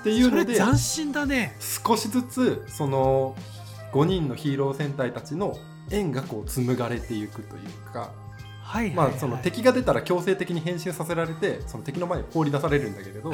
[0.00, 1.56] っていうので斬新だね。
[1.60, 3.34] 少しずつその
[3.92, 5.56] 5人のヒーロー戦隊たちの
[5.90, 8.12] 縁がこう紡がれていくというか、
[8.62, 13.32] はいはい、まあはい、その敵が出たら強制的に変身させられてその敵の前に放り出されるんだけれど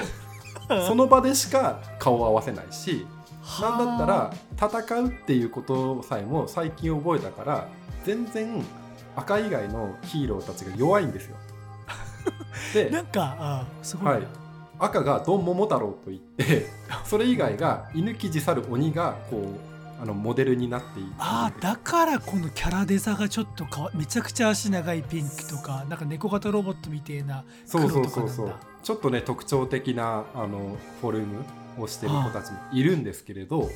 [0.87, 3.07] その場でしか顔を合わせないし
[3.61, 7.69] なんだったら戦うっていうことさえも最近覚えたから
[8.05, 8.65] 全然
[9.17, 11.37] 赤以外のヒーローたちが弱いんですよ。
[12.73, 14.05] でなんかあすごい。
[14.05, 14.27] な、はい。
[14.79, 16.67] 赤がドンモモ太郎といって
[17.05, 19.72] それ以外が犬きじ去る鬼がこう
[20.03, 28.33] あのモデルになっているあーだからこのキャラデザがちょっとかわめちゃくちゃ足長いピンクとかなんか猫型ロボットみたいなそうそう黒とかなんだ。
[28.35, 31.45] そうそうちょっとね特徴的なあのフォルム
[31.79, 33.71] をしてる子たちもいるんですけれど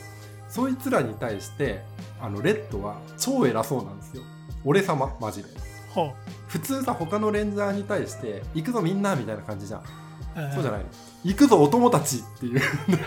[0.49, 1.83] そいつらに対して
[2.21, 4.25] あのレッドは超偉そうなんですよ。
[4.65, 5.49] 俺様マジで。
[5.91, 6.13] ほ
[6.49, 9.81] 普通さ他のレンジャーに対して行くぞみんなみたいな感じじゃん。
[9.81, 9.85] う
[10.53, 10.87] そうじゃないの。
[11.23, 12.61] 行くぞお友達っていう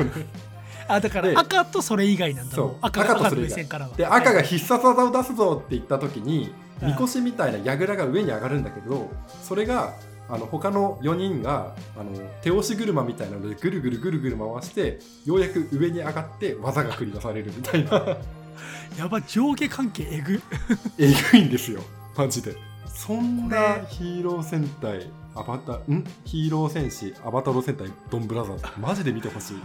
[0.90, 2.76] あだからで赤とそれ以外なんだそう。
[2.82, 3.90] 赤赤とそれ以外。
[3.96, 6.88] で赤がはい必殺技を出すぞって言った時にうん。
[6.90, 9.10] みこしみたいな櫓が上に上がるんだけど
[9.44, 9.94] それが
[10.30, 12.12] あの他の4人があの
[12.42, 18.18] 手押し車みたいなのでぐるぐるぐるぐる回してようやく上に上がって技が繰り出されるみたいな。
[18.98, 20.42] やば上下関係えぐ。
[21.00, 21.82] えぐいんですよ。
[22.18, 22.56] マジで。
[22.88, 26.04] そんなヒーロー戦隊アバタん？
[26.26, 28.64] ヒーロー戦士アバタロー戦隊ドンブラザーズ。
[28.80, 29.58] マジで見てほしい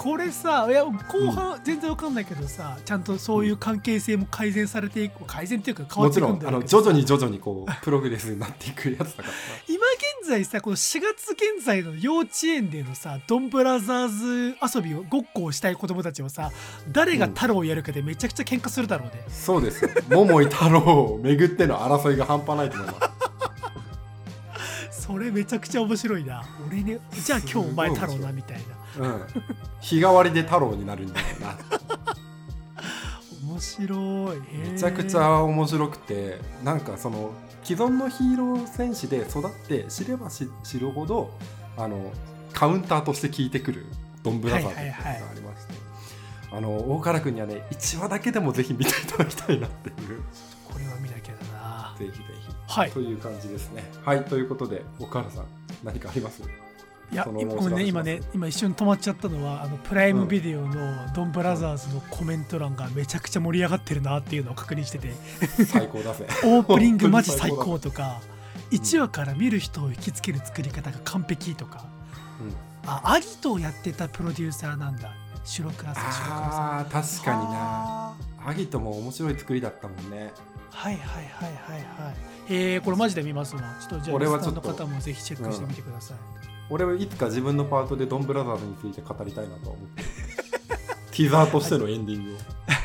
[0.00, 9.28] これさいや後半全然わかんないけどさ、ちゃんとそういう関係性も改善されていく改善っていうか変わっていくんだろうの徐々に徐々にこうプログレスになっていくやつだから。
[9.28, 9.34] さ
[9.68, 9.84] 今
[10.22, 16.50] 現在さこの4月現在の幼稚園でのさドンブラザーズ遊びをごっこをしたい子供たちはさ
[16.90, 19.90] 誰が太郎をやるかでめちゃくちゃ喧嘩するだろうね、そうですよ。
[20.08, 22.94] 桃井太郎を巡っての争いが半端ないと思いま
[24.92, 25.02] す。
[25.06, 26.42] それめちゃくちゃ面白いな。
[26.66, 29.26] 俺ねじゃあ今日お前太郎なみたいなうん。
[29.80, 31.58] 日替わりで太郎になるんだろうな。
[33.52, 34.40] 面白い。
[34.70, 37.32] めちゃくちゃ面白くてなんかその
[37.62, 41.30] 既存のヒーロー戦士で育って知ればし知るほど
[41.76, 42.12] あの
[42.52, 43.86] カウンターとして効いてくる
[44.22, 45.74] ドンブラザーズっていうのがありまして、
[46.52, 50.22] あの大原君にはね1話だけでもぜひ見ていただきたいなっていう。
[50.70, 51.96] これは見なきゃだな。
[51.98, 52.54] ぜひぜひ。
[52.66, 52.90] はい。
[52.90, 53.84] という感じですね。
[54.04, 55.44] はいということで岡原さん
[55.82, 56.42] 何かあります？
[57.12, 65.12] いやその今ごめんね今ね今一瞬止まっちゃったのはあのプライムビデオのドンブラザーズのコメント欄がめちゃくちゃ盛り上がってるなっていうのを確認してて
[65.66, 66.26] 最高だぜ。
[66.44, 68.20] オープニングマジ最高とか
[68.70, 71.84] 1話から見る人を引きつける作り方が完璧とか
[72.40, 72.54] うん。
[72.86, 75.12] あアギトをやってたプロデューサーなんだ。
[75.44, 76.84] 白倉さん白倉さん。
[76.90, 77.50] 確かにな。
[77.52, 78.14] あ。
[78.46, 80.32] アギトも面白い作りだったもんね。
[80.36, 82.14] ーはいはいはいはいはい。
[82.48, 83.62] えー、これマジで見ますわ。
[83.80, 86.16] ちょっとじゃあ俺はリスナーの方もぜひチェックしてみてください、
[86.70, 90.08] 俺はいつか自分のパートでドンブラザーズについて語りたいなとは思ってる。
[91.10, 92.38] ティザーとしてのエンディングを。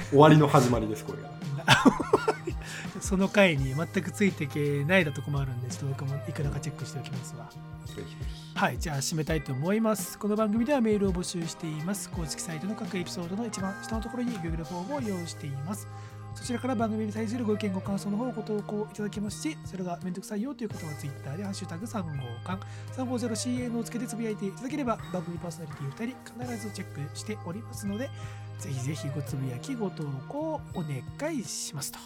[0.09, 1.29] 終わりの始まりですこれが
[3.01, 7.49] その回に全くついていけないだとこもあるんでちょっと僕もいくらかチェックしておきますわ。
[7.85, 8.15] ぜひぜひ。
[8.55, 10.17] はいじゃあ締めたいと思います。
[10.17, 12.09] この番組ではメールを募集しています。
[12.09, 15.87] 公式サイトの各エピソードの一番下のところに Google フォームを用意しています。
[16.14, 16.14] そ
[16.45, 22.09] ちらから番組に対するご意見ご感想の方をご投稿いただけますしそれがめんどくさいよという方は Twitter でハッシュタグ3号
[22.45, 22.63] 館
[22.95, 28.11] 350CN をつけてつぶやいていただければ番組パーソナリティ2人必ずチェックしておりますので
[28.59, 30.83] ぜひぜひごつぶやきご投稿お
[31.19, 31.97] 願いしますと。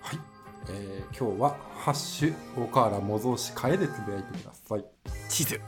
[0.00, 0.18] はい、
[0.70, 4.84] えー今日は「ハッシュ岡原模造紙替え」でつぶやいてください、
[5.28, 5.60] 地図。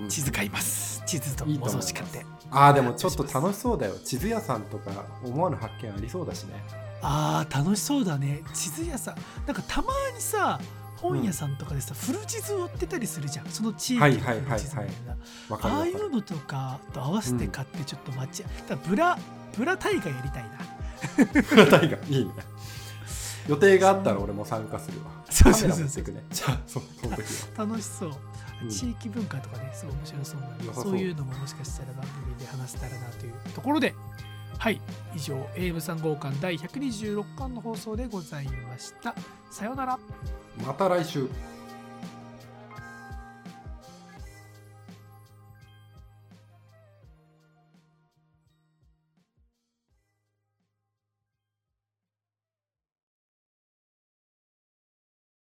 [0.00, 0.08] うん。
[0.08, 1.04] 地図買います。
[1.06, 1.92] 地図と模思います。
[1.92, 2.26] 造紙買って。
[2.50, 3.94] あーでもちょっと楽しそうだよ。
[4.04, 8.42] 地図屋さんとか思わぬ発見ありそうだしねあー楽しそうだね。
[8.52, 9.16] 地図屋さん。
[9.46, 10.60] なんかたまにさ
[10.96, 13.46] 本屋さんとかでさ、古地図売ってたりするじゃん。
[13.46, 15.16] その地域の古地図みたいな。
[15.50, 19.18] ああいうのとかと合わせて買ってちょっと街、だからブラ
[19.56, 21.42] ブラ大会やりたいな。
[21.42, 22.32] フラタイがいいね。
[23.48, 25.10] 予定があったら俺も参加するわ。
[25.30, 26.04] そうそうそうそう。
[26.66, 27.18] そその時
[27.58, 27.64] は。
[27.64, 28.12] 楽しそう、
[28.62, 28.68] うん。
[28.68, 30.74] 地域文化とかねすごい面白そうな。
[30.74, 33.94] そういうのももしかしたら番組で話せたらなというところで
[34.58, 34.80] はい。
[35.14, 39.14] 以上 AM3 号館第126巻の放送でございました。
[39.50, 39.98] さようなら。
[40.66, 41.28] また来週。